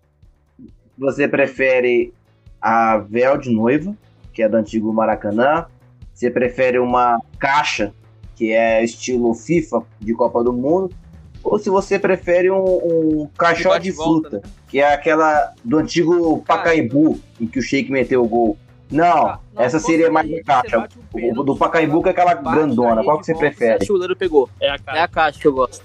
Você 0.98 1.28
prefere 1.28 2.12
a 2.60 2.98
véu 2.98 3.38
de 3.38 3.50
noiva, 3.50 3.96
que 4.32 4.42
é 4.42 4.48
do 4.48 4.56
antigo 4.56 4.92
Maracanã? 4.92 5.66
Você 6.12 6.30
prefere 6.30 6.78
uma 6.78 7.20
caixa 7.38 7.92
que 8.34 8.52
é 8.52 8.82
estilo 8.82 9.34
FIFA 9.34 9.82
de 10.00 10.12
Copa 10.14 10.42
do 10.42 10.52
Mundo, 10.52 10.94
ou 11.42 11.58
se 11.58 11.70
você 11.70 11.98
prefere 11.98 12.50
um, 12.50 12.64
um 12.64 13.30
caixote 13.38 13.84
de, 13.84 13.92
fruta, 13.92 14.38
né? 14.38 14.42
que 14.68 14.80
é 14.80 14.92
aquela 14.92 15.54
do 15.64 15.78
antigo 15.78 16.42
Pacaembu, 16.42 17.20
em 17.40 17.46
que 17.46 17.58
o 17.58 17.62
Sheik 17.62 17.90
meteu 17.90 18.22
o 18.22 18.28
gol. 18.28 18.58
Não, 18.90 19.26
ah, 19.26 19.40
não 19.52 19.62
essa 19.62 19.80
seria 19.80 20.10
mais 20.10 20.32
a 20.32 20.42
caixa. 20.44 20.88
O 21.12 21.42
do 21.42 21.56
Pacaembu 21.56 22.06
é 22.06 22.10
aquela 22.10 22.34
grandona. 22.34 23.02
Qual 23.02 23.18
que 23.18 23.26
você 23.26 23.34
prefere? 23.34 23.84
O 23.84 23.88
goleiro 23.88 24.16
pegou. 24.16 24.48
É 24.60 24.70
a, 24.70 24.78
caixa. 24.78 24.98
é 24.98 25.02
a 25.02 25.08
caixa 25.08 25.40
que 25.40 25.48
eu 25.48 25.52
gosto. 25.52 25.84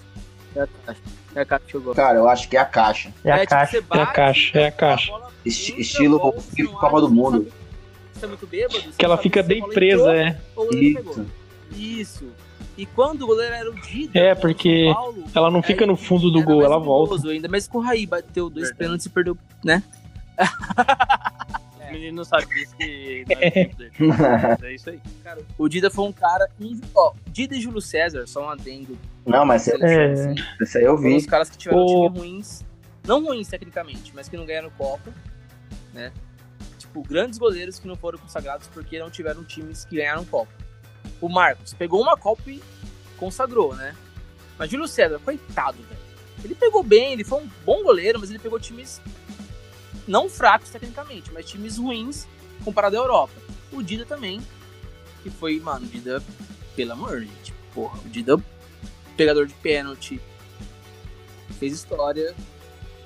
É 0.55 0.61
a 0.61 0.67
caixa. 0.67 1.01
É 1.35 1.41
a 1.41 1.45
caixa 1.45 1.65
que 1.65 1.75
eu 1.75 1.81
gosto. 1.81 1.95
Cara, 1.95 2.17
eu 2.17 2.29
acho 2.29 2.47
que 2.47 2.57
é 2.57 2.59
a 2.59 2.65
caixa. 2.65 3.11
É 3.23 3.31
a 3.31 3.37
é, 3.37 3.45
caixa. 3.45 3.79
Tipo, 3.79 3.97
é 3.97 4.01
a 4.01 4.05
caixa. 4.05 4.59
É 4.59 4.67
a 4.67 4.71
caixa. 4.71 5.13
Esti 5.45 5.81
estilo 5.81 6.19
Copa 6.19 7.01
do 7.01 7.09
Mundo. 7.09 7.51
Você 8.13 8.25
é 8.25 8.27
muito 8.27 8.45
bêbado. 8.45 8.91
Que 8.95 9.05
ela 9.05 9.17
fica 9.17 9.41
bem 9.41 9.67
presa, 9.69 10.15
é. 10.15 10.37
Isso. 10.71 11.25
Isso. 11.71 12.27
E 12.77 12.85
quando 12.85 13.23
o 13.23 13.27
goleiro 13.27 13.53
era 13.53 13.69
o 13.69 13.75
Dida, 13.75 14.17
é, 14.17 14.33
porque 14.33 14.91
Paulo, 14.93 15.23
ela 15.35 15.51
não 15.51 15.61
fica 15.61 15.85
no 15.85 15.95
fundo 15.95 16.31
do 16.31 16.41
gol, 16.43 16.63
ela 16.63 16.79
volta. 16.79 17.27
Ainda 17.27 17.47
mais 17.47 17.67
com 17.67 17.79
o 17.79 17.81
Raí 17.81 18.05
bateu 18.05 18.49
dois 18.49 18.73
pênaltis 18.73 19.05
e 19.05 19.09
perdeu, 19.09 19.37
né? 19.63 19.83
O 21.91 21.93
menino 21.99 22.17
não 22.17 22.23
sabe 22.23 22.47
disso 22.47 22.75
que 22.75 23.25
é, 23.29 23.69
é 24.65 24.73
isso 24.73 24.89
aí. 24.89 24.99
Cara, 25.23 25.41
o 25.57 25.67
Dida 25.67 25.89
foi 25.89 26.05
um 26.05 26.11
cara. 26.11 26.49
Ó, 26.95 27.13
Dida 27.27 27.55
e 27.55 27.61
Júlio 27.61 27.81
César, 27.81 28.25
só 28.27 28.45
um 28.45 28.49
adendo. 28.49 28.97
Não, 29.25 29.45
mas 29.45 29.67
é, 29.67 30.11
assim, 30.11 30.35
esse 30.61 30.77
aí 30.77 30.83
eu 30.83 30.97
vi. 30.97 31.03
Foram 31.03 31.17
os 31.17 31.25
caras 31.25 31.49
que 31.49 31.57
tiveram 31.57 31.83
o... 31.83 32.09
time 32.09 32.19
ruins. 32.19 32.65
Não 33.05 33.23
ruins 33.23 33.47
tecnicamente, 33.47 34.11
mas 34.15 34.29
que 34.29 34.37
não 34.37 34.45
ganharam 34.45 34.69
Copa, 34.77 35.11
né? 35.93 36.11
Tipo, 36.77 37.01
grandes 37.03 37.39
goleiros 37.39 37.79
que 37.79 37.87
não 37.87 37.95
foram 37.95 38.19
consagrados 38.19 38.67
porque 38.67 38.99
não 38.99 39.09
tiveram 39.09 39.43
times 39.43 39.85
que 39.85 39.95
ganharam 39.95 40.23
Copa 40.25 40.61
o 41.21 41.29
Marcos 41.29 41.73
pegou 41.73 42.01
uma 42.01 42.17
Copa 42.17 42.49
e 42.49 42.61
consagrou, 43.17 43.75
né? 43.75 43.95
Mas 44.57 44.69
Júlio 44.69 44.87
César, 44.87 45.19
coitado, 45.19 45.77
velho. 45.83 46.01
Ele 46.43 46.55
pegou 46.55 46.83
bem, 46.83 47.13
ele 47.13 47.23
foi 47.23 47.43
um 47.43 47.49
bom 47.63 47.83
goleiro, 47.83 48.19
mas 48.19 48.31
ele 48.31 48.39
pegou 48.39 48.59
times 48.59 48.99
não 50.07 50.29
fracos 50.29 50.69
tecnicamente, 50.69 51.31
mas 51.33 51.49
times 51.49 51.77
ruins 51.77 52.27
comparado 52.63 52.97
à 52.97 52.99
Europa. 52.99 53.33
O 53.71 53.81
Dida 53.81 54.05
também, 54.05 54.41
que 55.23 55.29
foi, 55.29 55.59
mano, 55.59 55.85
o 55.85 55.89
Dida, 55.89 56.21
pelo 56.75 56.93
amor, 56.93 57.21
gente, 57.21 57.53
porra, 57.73 57.99
o 58.03 58.09
Dida, 58.09 58.37
pegador 59.15 59.45
de 59.45 59.53
pênalti, 59.55 60.19
fez 61.59 61.73
história 61.73 62.33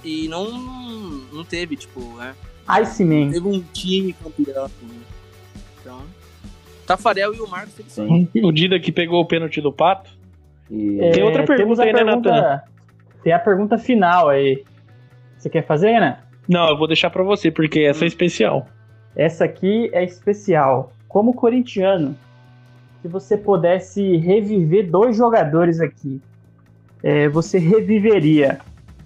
e 0.04 0.28
não, 0.28 0.52
não 1.32 1.44
teve, 1.44 1.76
tipo, 1.76 2.00
né? 2.16 2.36
Iceman. 2.68 3.32
Teve 3.32 3.48
um 3.48 3.62
time 3.62 4.14
campeão. 4.14 4.66
Né? 4.82 5.02
Então, 5.80 6.02
Tafarel 6.86 7.34
e 7.34 7.40
o 7.40 7.48
Marcos 7.48 7.74
Sim. 7.88 8.28
O 8.44 8.52
Dida 8.52 8.80
que 8.80 8.92
pegou 8.92 9.22
o 9.22 9.26
pênalti 9.26 9.62
do 9.62 9.72
Pato. 9.72 10.10
E... 10.70 10.98
Tem 11.14 11.24
outra 11.24 11.44
é, 11.44 11.46
pergunta 11.46 11.84
aí, 11.84 11.94
né, 11.94 12.04
Natan? 12.04 12.62
Tem 13.24 13.34
a 13.34 13.40
pergunta 13.40 13.78
final 13.78 14.30
aí. 14.30 14.64
Você 15.38 15.50
quer 15.50 15.66
fazer, 15.66 16.00
né? 16.00 16.20
Não, 16.48 16.70
eu 16.70 16.78
vou 16.78 16.88
deixar 16.88 17.10
para 17.10 17.24
você, 17.24 17.50
porque 17.50 17.80
essa 17.82 18.06
é 18.06 18.08
especial. 18.08 18.68
Essa 19.16 19.46
aqui 19.46 19.90
é 19.94 20.04
especial. 20.04 20.94
Como 21.08 21.34
corintiano, 21.34 22.16
se 23.02 23.08
você 23.08 23.38
pudesse 23.38 24.18
reviver 24.18 24.90
dois 24.90 25.16
jogadores 25.16 25.80
aqui, 25.80 26.22
é, 27.04 27.30
você 27.30 27.58
reviveria 27.58 28.60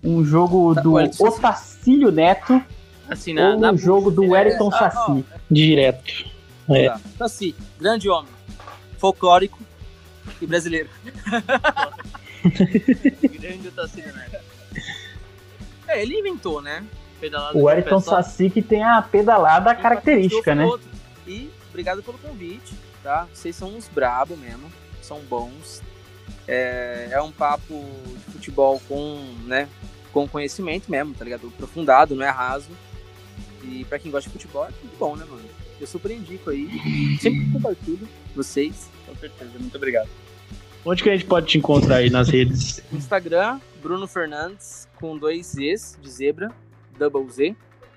um 0.04 0.24
jogo 0.24 0.74
tá, 0.74 0.82
do 0.82 0.96
Otacílio 0.96 2.12
Neto 2.12 2.62
assim, 3.10 3.34
na, 3.34 3.56
ou 3.56 3.74
um 3.74 3.78
jogo 3.78 4.10
do 4.10 4.24
Wellington 4.30 4.72
Saci? 4.72 5.26
Direto. 5.50 6.26
É. 6.70 6.96
Saci, 7.18 7.56
grande 7.80 8.10
homem, 8.10 8.32
folclórico 8.98 9.60
e 10.42 10.48
brasileiro. 10.48 10.90
grande 13.40 13.72
Tassino, 13.72 14.14
né? 14.14 14.30
É, 15.88 16.02
ele 16.02 16.20
inventou, 16.20 16.62
né? 16.62 16.84
Pedalada 17.20 17.58
o 17.58 17.68
Ayrton 17.68 18.00
Saci 18.00 18.50
que 18.50 18.62
tem 18.62 18.84
a 18.84 19.02
pedalada 19.02 19.76
característica, 19.76 20.56
né? 20.56 20.66
Outro. 20.66 20.90
E 21.28 21.50
obrigado 21.70 22.02
pelo 22.02 22.18
convite, 22.18 22.74
tá? 23.04 23.28
Vocês 23.34 23.56
são 23.56 23.70
uns 23.70 23.88
brabo 23.88 24.36
mesmo, 24.38 24.72
são 25.02 25.20
bons. 25.22 25.82
É, 26.48 27.10
é 27.12 27.22
um 27.22 27.32
papo 27.32 27.86
de 28.26 28.34
futebol 28.34 28.82
com, 28.88 29.22
né, 29.46 29.68
com 30.12 30.28
conhecimento 30.28 30.90
mesmo, 30.90 31.14
tá 31.14 31.24
ligado? 31.24 31.48
Aprofundado, 31.48 32.16
não 32.16 32.26
é 32.26 32.30
raso. 32.30 32.70
E 33.64 33.86
pra 33.86 34.00
quem 34.00 34.10
gosta 34.10 34.30
de 34.30 34.34
futebol 34.34 34.66
é 34.66 34.70
muito 34.70 34.98
bom, 34.98 35.16
né, 35.16 35.26
mano? 35.30 35.44
Eu 35.80 35.88
super 35.88 36.12
indico 36.12 36.50
aí. 36.50 36.68
Sempre 37.22 37.52
compartilho 37.52 38.08
vocês. 38.36 38.90
Com 39.06 39.16
certeza, 39.16 39.52
muito 39.60 39.76
obrigado. 39.76 40.10
Onde 40.86 41.04
que 41.04 41.10
a 41.10 41.14
gente 41.14 41.26
pode 41.26 41.48
te 41.48 41.58
encontrar 41.58 41.98
aí 41.98 42.10
nas 42.10 42.30
redes? 42.30 42.82
Instagram, 42.92 43.60
Bruno 43.82 44.08
Fernandes, 44.08 44.88
com 44.96 45.18
dois 45.18 45.48
Zs 45.48 45.98
de 46.02 46.10
zebra, 46.10 46.52
double 47.00 47.28
Z. 47.32 47.56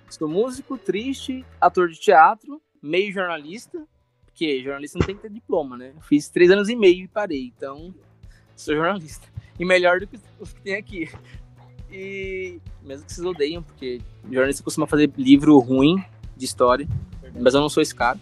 Sou 0.09 0.29
músico, 0.29 0.79
triste, 0.79 1.45
ator 1.61 1.89
de 1.89 1.99
teatro, 1.99 2.61
meio 2.81 3.13
jornalista, 3.13 3.87
porque 4.27 4.63
jornalista 4.63 4.99
não 4.99 5.07
tem 5.07 5.17
que 5.17 5.23
ter 5.23 5.31
diploma, 5.31 5.77
né? 5.77 5.95
Fiz 6.03 6.29
três 6.29 6.51
anos 6.51 6.69
e 6.69 6.77
meio 6.77 7.05
e 7.05 7.09
parei, 7.09 7.53
então 7.57 7.95
sou 8.55 8.75
jornalista. 8.75 9.27
E 9.59 9.65
melhor 9.65 10.01
do 10.01 10.07
que 10.07 10.19
os 10.39 10.53
que 10.53 10.61
tem 10.61 10.75
aqui. 10.75 11.11
E 11.91 12.59
mesmo 12.83 13.05
que 13.05 13.13
vocês 13.13 13.27
odeiam, 13.27 13.63
porque 13.63 14.01
jornalista 14.31 14.63
costuma 14.63 14.87
fazer 14.87 15.13
livro 15.17 15.59
ruim 15.59 16.03
de 16.37 16.45
história. 16.45 16.89
Mas 17.41 17.55
eu 17.55 17.61
não 17.61 17.69
sou 17.69 17.83
esse 17.83 17.95
cara. 17.95 18.19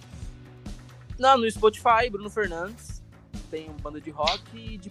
Não, 1.18 1.36
no 1.38 1.50
Spotify, 1.50 2.08
Bruno 2.10 2.30
Fernandes. 2.30 3.02
Tem 3.50 3.68
uma 3.68 3.78
banda 3.78 4.00
de 4.00 4.10
rock 4.10 4.42
e 4.54 4.78
de, 4.78 4.90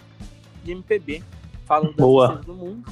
de 0.64 0.72
MPB. 0.72 1.24
Falo 1.66 1.88
das 1.88 1.96
Boa. 1.96 2.36
do 2.38 2.54
mundo. 2.54 2.92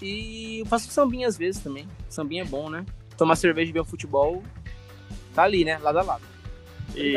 E 0.00 0.60
eu 0.60 0.66
faço 0.66 0.90
sambinha 0.90 1.28
às 1.28 1.36
vezes 1.36 1.62
também. 1.62 1.86
Sambinha 2.08 2.42
é 2.42 2.46
bom, 2.46 2.70
né? 2.70 2.84
Tomar 3.16 3.36
cerveja 3.36 3.70
e 3.70 3.72
ver 3.72 3.80
o 3.80 3.84
futebol. 3.84 4.42
Tá 5.34 5.42
ali, 5.42 5.64
né? 5.64 5.78
Lado 5.78 5.98
a 5.98 6.02
lado. 6.02 6.24
E 6.94 7.14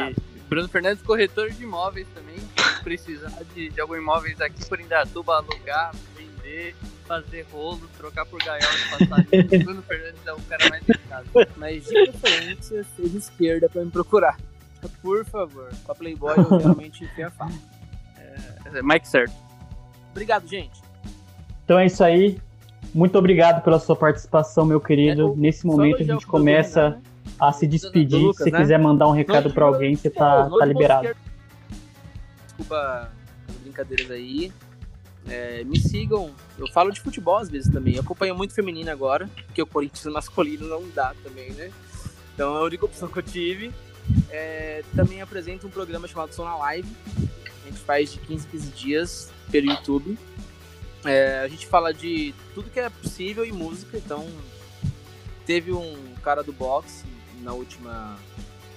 Bruno 0.50 0.68
Fernandes, 0.68 1.04
corretor 1.04 1.50
de 1.50 1.64
imóveis 1.64 2.08
também. 2.14 2.36
Precisar 2.84 3.32
de, 3.56 3.70
de 3.70 3.82
algum 3.82 3.96
imóveis 3.96 4.40
aqui 4.42 4.66
por 4.68 4.80
Indatuba, 4.80 5.36
alugar, 5.36 5.94
vender 6.16 6.76
fazer 7.04 7.46
rolo, 7.52 7.82
trocar 7.98 8.26
por 8.26 8.42
gaiola 8.44 8.78
de 8.78 8.90
passagem. 8.90 9.48
Bruno 9.64 9.82
Fernandes 9.84 10.26
é 10.26 10.34
o 10.34 10.42
cara 10.42 10.70
mais 10.70 10.84
delicado. 10.84 11.28
Mas 11.58 11.86
de 11.86 12.12
preferência, 12.12 12.86
seja 12.96 13.18
esquerda 13.18 13.70
pra 13.70 13.84
me 13.84 13.92
procurar. 13.92 14.38
Por 15.02 15.26
favor. 15.26 15.70
Com 15.84 15.92
a 15.92 15.96
Playboy 15.96 16.36
eu 16.38 16.58
realmente 16.58 17.04
enfio 17.04 17.28
a 17.28 17.32
faca. 17.32 17.54
É, 18.18 18.80
é 18.80 18.82
Mike 18.82 19.08
certo. 19.08 19.34
Obrigado, 20.12 20.48
gente. 20.48 20.82
Então 21.64 21.80
é 21.80 21.86
isso 21.86 22.04
aí. 22.04 22.40
Muito 22.94 23.18
obrigado 23.18 23.64
pela 23.64 23.80
sua 23.80 23.96
participação, 23.96 24.66
meu 24.66 24.80
querido. 24.80 25.34
É, 25.34 25.36
Nesse 25.36 25.66
momento 25.66 26.02
a 26.02 26.06
gente 26.06 26.26
começa 26.26 26.92
né? 26.92 27.02
a 27.40 27.52
se 27.52 27.68
despedir. 27.68 28.20
Lucas, 28.20 28.38
se 28.38 28.44
você 28.44 28.52
né? 28.52 28.60
quiser 28.60 28.80
mandar 28.80 29.08
um 29.08 29.12
recado 29.12 29.52
para 29.52 29.66
alguém, 29.66 29.96
você 29.96 30.10
tá, 30.10 30.50
tá 30.50 30.66
liberado. 30.66 31.10
Desculpa 32.46 33.12
as 33.48 33.56
brincadeiras 33.56 34.12
aí. 34.12 34.52
É, 35.28 35.64
me 35.64 35.80
sigam. 35.80 36.32
Eu 36.58 36.68
falo 36.68 36.92
de 36.92 37.00
futebol 37.00 37.38
às 37.38 37.50
vezes 37.50 37.72
também. 37.72 37.96
Eu 37.96 38.02
acompanho 38.02 38.36
muito 38.36 38.54
feminino 38.54 38.92
agora, 38.92 39.30
porque 39.46 39.62
o 39.62 39.68
Corinthians 39.68 40.14
masculino 40.14 40.68
não 40.68 40.84
dá 40.94 41.14
também, 41.24 41.52
né? 41.52 41.72
Então 42.34 42.56
é 42.56 42.60
a 42.60 42.64
única 42.64 42.86
opção 42.86 43.08
que 43.08 43.20
eu 43.20 43.24
tive. 43.24 43.72
É, 44.30 44.84
também 44.96 45.22
apresento 45.22 45.66
um 45.66 45.70
programa 45.70 46.08
chamado 46.08 46.34
Som 46.34 46.44
na 46.44 46.56
Live. 46.58 46.90
A 47.18 47.68
gente 47.68 47.80
faz 47.80 48.12
de 48.12 48.20
15 48.20 48.48
15 48.48 48.72
dias 48.72 49.32
pelo 49.50 49.68
YouTube. 49.68 50.18
É, 51.06 51.40
a 51.40 51.48
gente 51.48 51.68
fala 51.68 51.94
de 51.94 52.34
tudo 52.54 52.70
que 52.70 52.80
é 52.80 52.90
possível 52.90 53.44
em 53.44 53.52
música, 53.52 53.98
então 53.98 54.28
teve 55.46 55.72
um 55.72 56.16
cara 56.24 56.42
do 56.42 56.54
boxe 56.54 57.06
na 57.42 57.54
última 57.54 58.18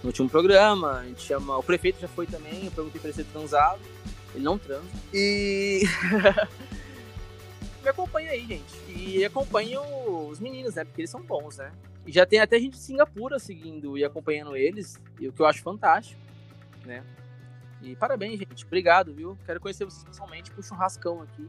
no 0.03 0.09
último 0.09 0.29
programa, 0.29 0.99
a 0.99 1.05
gente 1.05 1.23
chama, 1.23 1.57
o 1.57 1.63
prefeito 1.63 2.01
já 2.01 2.09
foi 2.09 2.27
também, 2.27 2.67
eu 2.67 2.71
perguntei 2.71 3.01
para 3.01 3.11
ele 3.11 3.17
ser 3.17 3.25
transado, 3.25 3.81
ele 4.35 4.45
não 4.45 4.59
transa. 4.59 4.85
E 5.13 5.83
me 7.83 7.89
acompanha 7.89 8.31
aí, 8.31 8.47
gente. 8.47 8.75
E 8.89 9.25
acompanha 9.25 9.81
os 9.81 10.39
meninos, 10.39 10.75
né? 10.75 10.85
Porque 10.85 11.01
eles 11.01 11.11
são 11.11 11.23
bons, 11.23 11.57
né? 11.57 11.73
E 12.07 12.13
já 12.13 12.25
tem 12.25 12.39
até 12.39 12.59
gente 12.59 12.75
de 12.75 12.79
Singapura 12.79 13.39
seguindo 13.39 13.99
e 13.99 14.05
acompanhando 14.05 14.57
eles, 14.57 15.01
o 15.21 15.33
que 15.33 15.41
eu 15.41 15.47
acho 15.47 15.63
fantástico, 15.63 16.21
né? 16.85 17.03
E 17.83 17.97
parabéns, 17.97 18.39
gente. 18.39 18.65
Obrigado, 18.65 19.13
viu? 19.13 19.37
Quero 19.45 19.61
conhecer 19.61 19.85
vocês 19.85 20.05
pessoalmente 20.05 20.51
pro 20.51 20.63
churrascão 20.63 21.23
aqui. 21.23 21.49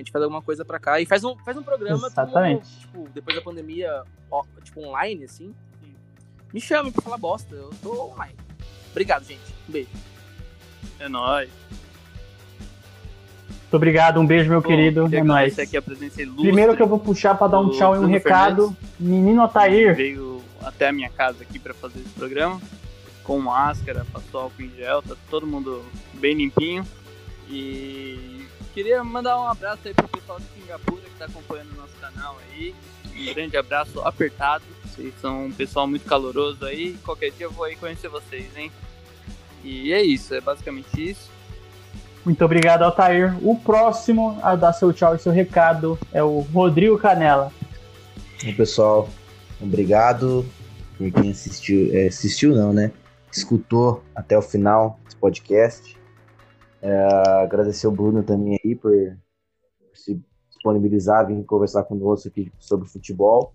A 0.00 0.02
gente 0.02 0.12
faz 0.12 0.24
alguma 0.24 0.40
coisa 0.40 0.64
pra 0.64 0.78
cá. 0.78 0.98
E 0.98 1.04
faz 1.04 1.22
um, 1.22 1.36
faz 1.36 1.56
um 1.58 1.62
programa, 1.62 2.06
Exatamente. 2.06 2.66
tipo, 2.80 3.06
depois 3.14 3.36
da 3.36 3.42
pandemia, 3.42 4.02
ó, 4.30 4.42
tipo, 4.64 4.80
online, 4.80 5.24
assim. 5.24 5.54
Me 6.52 6.60
chame 6.60 6.90
pra 6.90 7.02
falar 7.02 7.18
bosta. 7.18 7.54
Eu 7.54 7.70
tô 7.82 8.10
online. 8.12 8.34
Obrigado, 8.90 9.24
gente. 9.24 9.40
Um 9.68 9.72
beijo. 9.72 9.90
É 10.98 11.08
nóis. 11.08 11.50
Muito 13.60 13.76
obrigado, 13.76 14.18
um 14.18 14.26
beijo, 14.26 14.48
meu 14.48 14.62
Pô, 14.62 14.68
querido. 14.68 15.06
É 15.14 15.22
nóis. 15.22 15.58
Aqui 15.58 15.76
a 15.76 15.82
presença 15.82 16.16
Primeiro 16.16 16.74
que 16.74 16.82
eu 16.82 16.88
vou 16.88 16.98
puxar 16.98 17.36
para 17.36 17.48
dar 17.48 17.60
um 17.60 17.70
tchau 17.70 17.94
e 17.94 17.98
um 17.98 18.06
recado. 18.06 18.68
Fernandes. 18.68 18.98
Menino 18.98 19.44
Otair. 19.44 19.94
Veio 19.94 20.42
até 20.62 20.88
a 20.88 20.92
minha 20.92 21.10
casa 21.10 21.42
aqui 21.42 21.58
para 21.58 21.74
fazer 21.74 22.00
esse 22.00 22.08
programa. 22.08 22.60
Com 23.22 23.38
máscara, 23.38 24.04
passou 24.10 24.40
álcool 24.40 24.62
em 24.62 24.70
gel, 24.70 25.02
tá 25.02 25.14
todo 25.30 25.46
mundo 25.46 25.84
bem 26.14 26.34
limpinho. 26.34 26.84
E 27.48 28.46
queria 28.82 29.04
mandar 29.04 29.38
um 29.38 29.46
abraço 29.46 29.80
aí 29.84 29.92
pro 29.92 30.08
pessoal 30.08 30.40
de 30.40 30.46
Singapura 30.58 31.02
que 31.02 31.18
tá 31.18 31.26
acompanhando 31.26 31.72
o 31.72 31.76
nosso 31.76 31.92
canal 32.00 32.38
aí. 32.48 32.74
Um 33.14 33.34
grande 33.34 33.54
abraço 33.54 34.00
apertado. 34.00 34.64
Vocês 34.86 35.12
são 35.20 35.44
um 35.46 35.52
pessoal 35.52 35.86
muito 35.86 36.06
caloroso 36.06 36.64
aí. 36.64 36.96
Qualquer 37.04 37.30
dia 37.32 37.44
eu 37.44 37.50
vou 37.50 37.66
aí 37.66 37.76
conhecer 37.76 38.08
vocês, 38.08 38.56
hein? 38.56 38.72
E 39.62 39.92
é 39.92 40.02
isso, 40.02 40.34
é 40.34 40.40
basicamente 40.40 41.10
isso. 41.10 41.30
Muito 42.24 42.42
obrigado, 42.42 42.82
Altair. 42.82 43.36
O 43.46 43.54
próximo 43.54 44.38
a 44.42 44.56
dar 44.56 44.72
seu 44.72 44.94
tchau 44.94 45.14
e 45.14 45.18
seu 45.18 45.30
recado 45.30 45.98
é 46.10 46.22
o 46.22 46.40
Rodrigo 46.40 46.96
Canela. 46.96 47.52
Bom, 48.42 48.54
pessoal, 48.54 49.10
obrigado 49.60 50.46
por 50.96 51.10
quem 51.12 51.32
assistiu. 51.32 51.90
É, 51.92 52.06
assistiu 52.06 52.54
não, 52.54 52.72
né? 52.72 52.90
Escutou 53.30 54.02
até 54.14 54.38
o 54.38 54.42
final 54.42 54.98
desse 55.04 55.16
podcast. 55.16 55.99
É, 56.82 57.02
agradecer 57.42 57.86
o 57.86 57.90
Bruno 57.90 58.22
também 58.22 58.58
aí 58.64 58.74
por, 58.74 58.92
se 59.94 60.20
disponibilizar, 60.48 61.26
vir 61.26 61.44
conversar 61.44 61.84
conosco 61.84 62.28
aqui 62.28 62.50
sobre 62.58 62.88
futebol. 62.88 63.52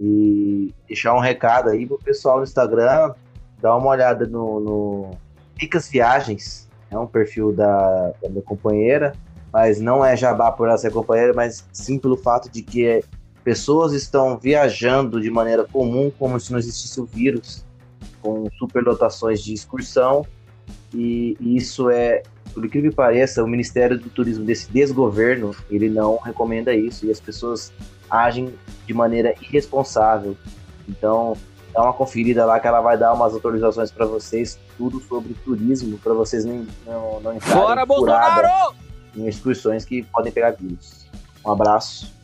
E 0.00 0.72
deixar 0.86 1.14
um 1.14 1.20
recado 1.20 1.70
aí 1.70 1.86
pro 1.86 1.98
pessoal 1.98 2.38
no 2.38 2.44
Instagram, 2.44 3.14
dar 3.60 3.76
uma 3.76 3.88
olhada 3.88 4.26
no, 4.26 4.60
no 4.60 5.10
Ricas 5.58 5.88
Viagens, 5.88 6.68
é 6.90 6.98
um 6.98 7.06
perfil 7.06 7.52
da, 7.52 8.12
da 8.22 8.28
minha 8.28 8.42
companheira, 8.42 9.12
mas 9.52 9.80
não 9.80 10.04
é 10.04 10.16
jabá 10.16 10.52
por 10.52 10.68
ela 10.68 10.78
ser 10.78 10.92
companheira, 10.92 11.32
mas 11.34 11.66
sim 11.72 11.98
pelo 11.98 12.16
fato 12.16 12.48
de 12.48 12.62
que 12.62 13.02
pessoas 13.42 13.92
estão 13.92 14.38
viajando 14.38 15.20
de 15.20 15.30
maneira 15.30 15.64
comum, 15.64 16.12
como 16.16 16.38
se 16.38 16.52
não 16.52 16.58
existisse 16.58 17.00
o 17.00 17.04
vírus, 17.04 17.64
com 18.22 18.48
superlotações 18.58 19.42
de 19.42 19.52
excursão, 19.52 20.24
e 20.92 21.36
isso 21.40 21.90
é, 21.90 22.22
por 22.54 22.64
incrível 22.64 22.90
que 22.90 22.96
pareça, 22.96 23.42
o 23.42 23.46
Ministério 23.46 23.98
do 23.98 24.08
Turismo 24.08 24.44
desse 24.44 24.70
desgoverno, 24.70 25.54
ele 25.70 25.88
não 25.88 26.16
recomenda 26.16 26.74
isso, 26.74 27.06
e 27.06 27.10
as 27.10 27.20
pessoas 27.20 27.72
agem 28.10 28.54
de 28.86 28.94
maneira 28.94 29.34
irresponsável. 29.40 30.36
Então, 30.88 31.36
dá 31.72 31.82
uma 31.82 31.92
conferida 31.92 32.44
lá 32.44 32.58
que 32.58 32.66
ela 32.66 32.80
vai 32.80 32.96
dar 32.96 33.12
umas 33.12 33.34
autorizações 33.34 33.90
para 33.90 34.06
vocês, 34.06 34.58
tudo 34.76 35.00
sobre 35.00 35.34
turismo, 35.44 35.98
para 35.98 36.14
vocês 36.14 36.44
não, 36.44 36.66
não, 36.86 37.20
não 37.20 37.36
entrarem 37.36 37.86
Bolsonaro! 37.86 38.74
em 39.16 39.26
excursões 39.26 39.84
que 39.84 40.02
podem 40.04 40.32
pegar 40.32 40.52
vírus. 40.52 41.06
Um 41.44 41.52
abraço. 41.52 42.17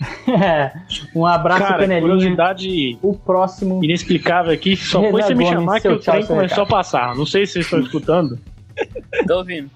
um 1.14 1.26
abraço, 1.26 1.60
Cara, 1.60 1.80
Canelinha. 1.80 2.00
curiosidade 2.00 2.98
o 3.02 3.14
próximo 3.14 3.84
inexplicável 3.84 4.52
aqui, 4.52 4.76
só 4.76 5.00
foi 5.00 5.22
você 5.22 5.34
me 5.34 5.46
chamar 5.46 5.80
que 5.80 5.88
o 5.88 5.98
trem 5.98 6.24
começou 6.24 6.64
a 6.64 6.66
passar. 6.66 7.14
Não 7.14 7.26
sei 7.26 7.46
se 7.46 7.54
vocês 7.54 7.66
estão 7.66 7.80
escutando. 7.80 8.38
Tô 9.26 9.38
ouvindo. 9.38 9.70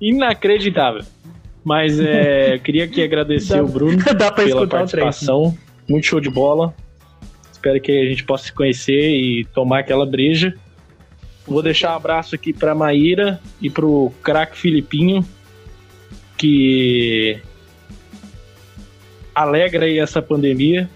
Inacreditável. 0.00 1.02
Mas 1.64 1.98
é, 1.98 2.58
queria 2.58 2.84
aqui 2.84 3.02
agradecer 3.02 3.56
dá, 3.56 3.64
o 3.64 3.68
Bruno 3.68 3.98
pela 4.36 4.66
participação. 4.66 5.56
Muito 5.88 6.06
show 6.06 6.20
de 6.20 6.28
bola. 6.28 6.74
Espero 7.50 7.80
que 7.80 7.90
a 7.90 8.04
gente 8.04 8.24
possa 8.24 8.44
se 8.44 8.52
conhecer 8.52 9.16
e 9.16 9.44
tomar 9.46 9.78
aquela 9.78 10.04
breja. 10.04 10.54
Vou 11.46 11.62
deixar 11.62 11.92
um 11.92 11.96
abraço 11.96 12.34
aqui 12.34 12.52
para 12.52 12.74
Maíra 12.74 13.40
e 13.60 13.70
pro 13.70 14.12
craque 14.22 14.58
Filipinho, 14.58 15.26
que 16.36 17.40
alegra 19.34 19.86
aí 19.86 19.98
essa 19.98 20.22
pandemia. 20.22 20.88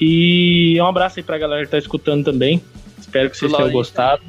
E 0.00 0.80
um 0.80 0.86
abraço 0.86 1.18
aí 1.18 1.22
pra 1.22 1.38
galera 1.38 1.64
que 1.64 1.70
tá 1.70 1.78
escutando 1.78 2.24
também. 2.24 2.62
Espero 2.98 3.30
que 3.30 3.36
vocês 3.36 3.52
tenham 3.52 3.70
gostado. 3.70 4.22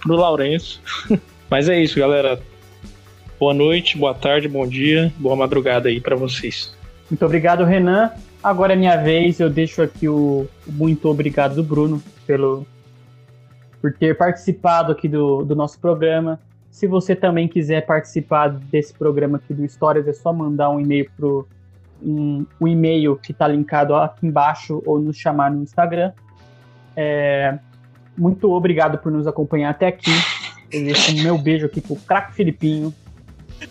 Pro 0.00 0.16
Lourenço. 0.16 0.80
Mas 1.50 1.68
é 1.68 1.80
isso, 1.80 1.98
galera. 1.98 2.40
Boa 3.38 3.54
noite, 3.54 3.98
boa 3.98 4.14
tarde, 4.14 4.48
bom 4.48 4.66
dia, 4.66 5.12
boa 5.18 5.36
madrugada 5.36 5.88
aí 5.88 6.00
para 6.00 6.16
vocês. 6.16 6.74
Muito 7.10 7.24
obrigado, 7.24 7.64
Renan. 7.64 8.10
Agora 8.42 8.72
é 8.72 8.76
minha 8.76 8.96
vez, 8.96 9.40
eu 9.40 9.50
deixo 9.50 9.82
aqui 9.82 10.08
o, 10.08 10.46
muito 10.66 11.08
obrigado 11.08 11.54
do 11.54 11.62
Bruno 11.62 12.02
pelo 12.26 12.66
por 13.80 13.92
ter 13.92 14.16
participado 14.16 14.92
aqui 14.92 15.06
do, 15.06 15.44
do 15.44 15.54
nosso 15.54 15.78
programa. 15.78 16.40
Se 16.70 16.86
você 16.86 17.14
também 17.14 17.46
quiser 17.46 17.84
participar 17.84 18.48
desse 18.48 18.94
programa 18.94 19.36
aqui 19.36 19.52
do 19.52 19.64
Histórias, 19.64 20.08
é 20.08 20.12
só 20.12 20.32
mandar 20.32 20.70
um 20.70 20.80
e-mail 20.80 21.10
pro 21.16 21.46
um, 22.04 22.46
um 22.60 22.68
e-mail 22.68 23.16
que 23.16 23.32
está 23.32 23.48
linkado 23.48 23.94
aqui 23.94 24.26
embaixo 24.26 24.82
ou 24.84 24.98
nos 24.98 25.16
chamar 25.16 25.50
no 25.50 25.62
Instagram. 25.62 26.12
É, 26.96 27.58
muito 28.16 28.52
obrigado 28.52 28.98
por 28.98 29.10
nos 29.10 29.26
acompanhar 29.26 29.70
até 29.70 29.88
aqui. 29.88 30.12
Eu 30.72 30.84
deixo 30.84 31.12
o 31.12 31.22
meu 31.22 31.38
beijo 31.38 31.66
aqui 31.66 31.80
pro 31.80 31.96
craque 31.96 32.34
Filipinho, 32.34 32.92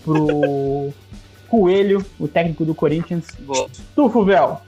pro 0.03 0.91
Coelho, 1.47 2.03
o 2.19 2.27
técnico 2.27 2.65
do 2.65 2.73
Corinthians. 2.73 3.27
Boa. 3.39 3.67
Tufo, 3.95 4.23
Véu. 4.23 4.61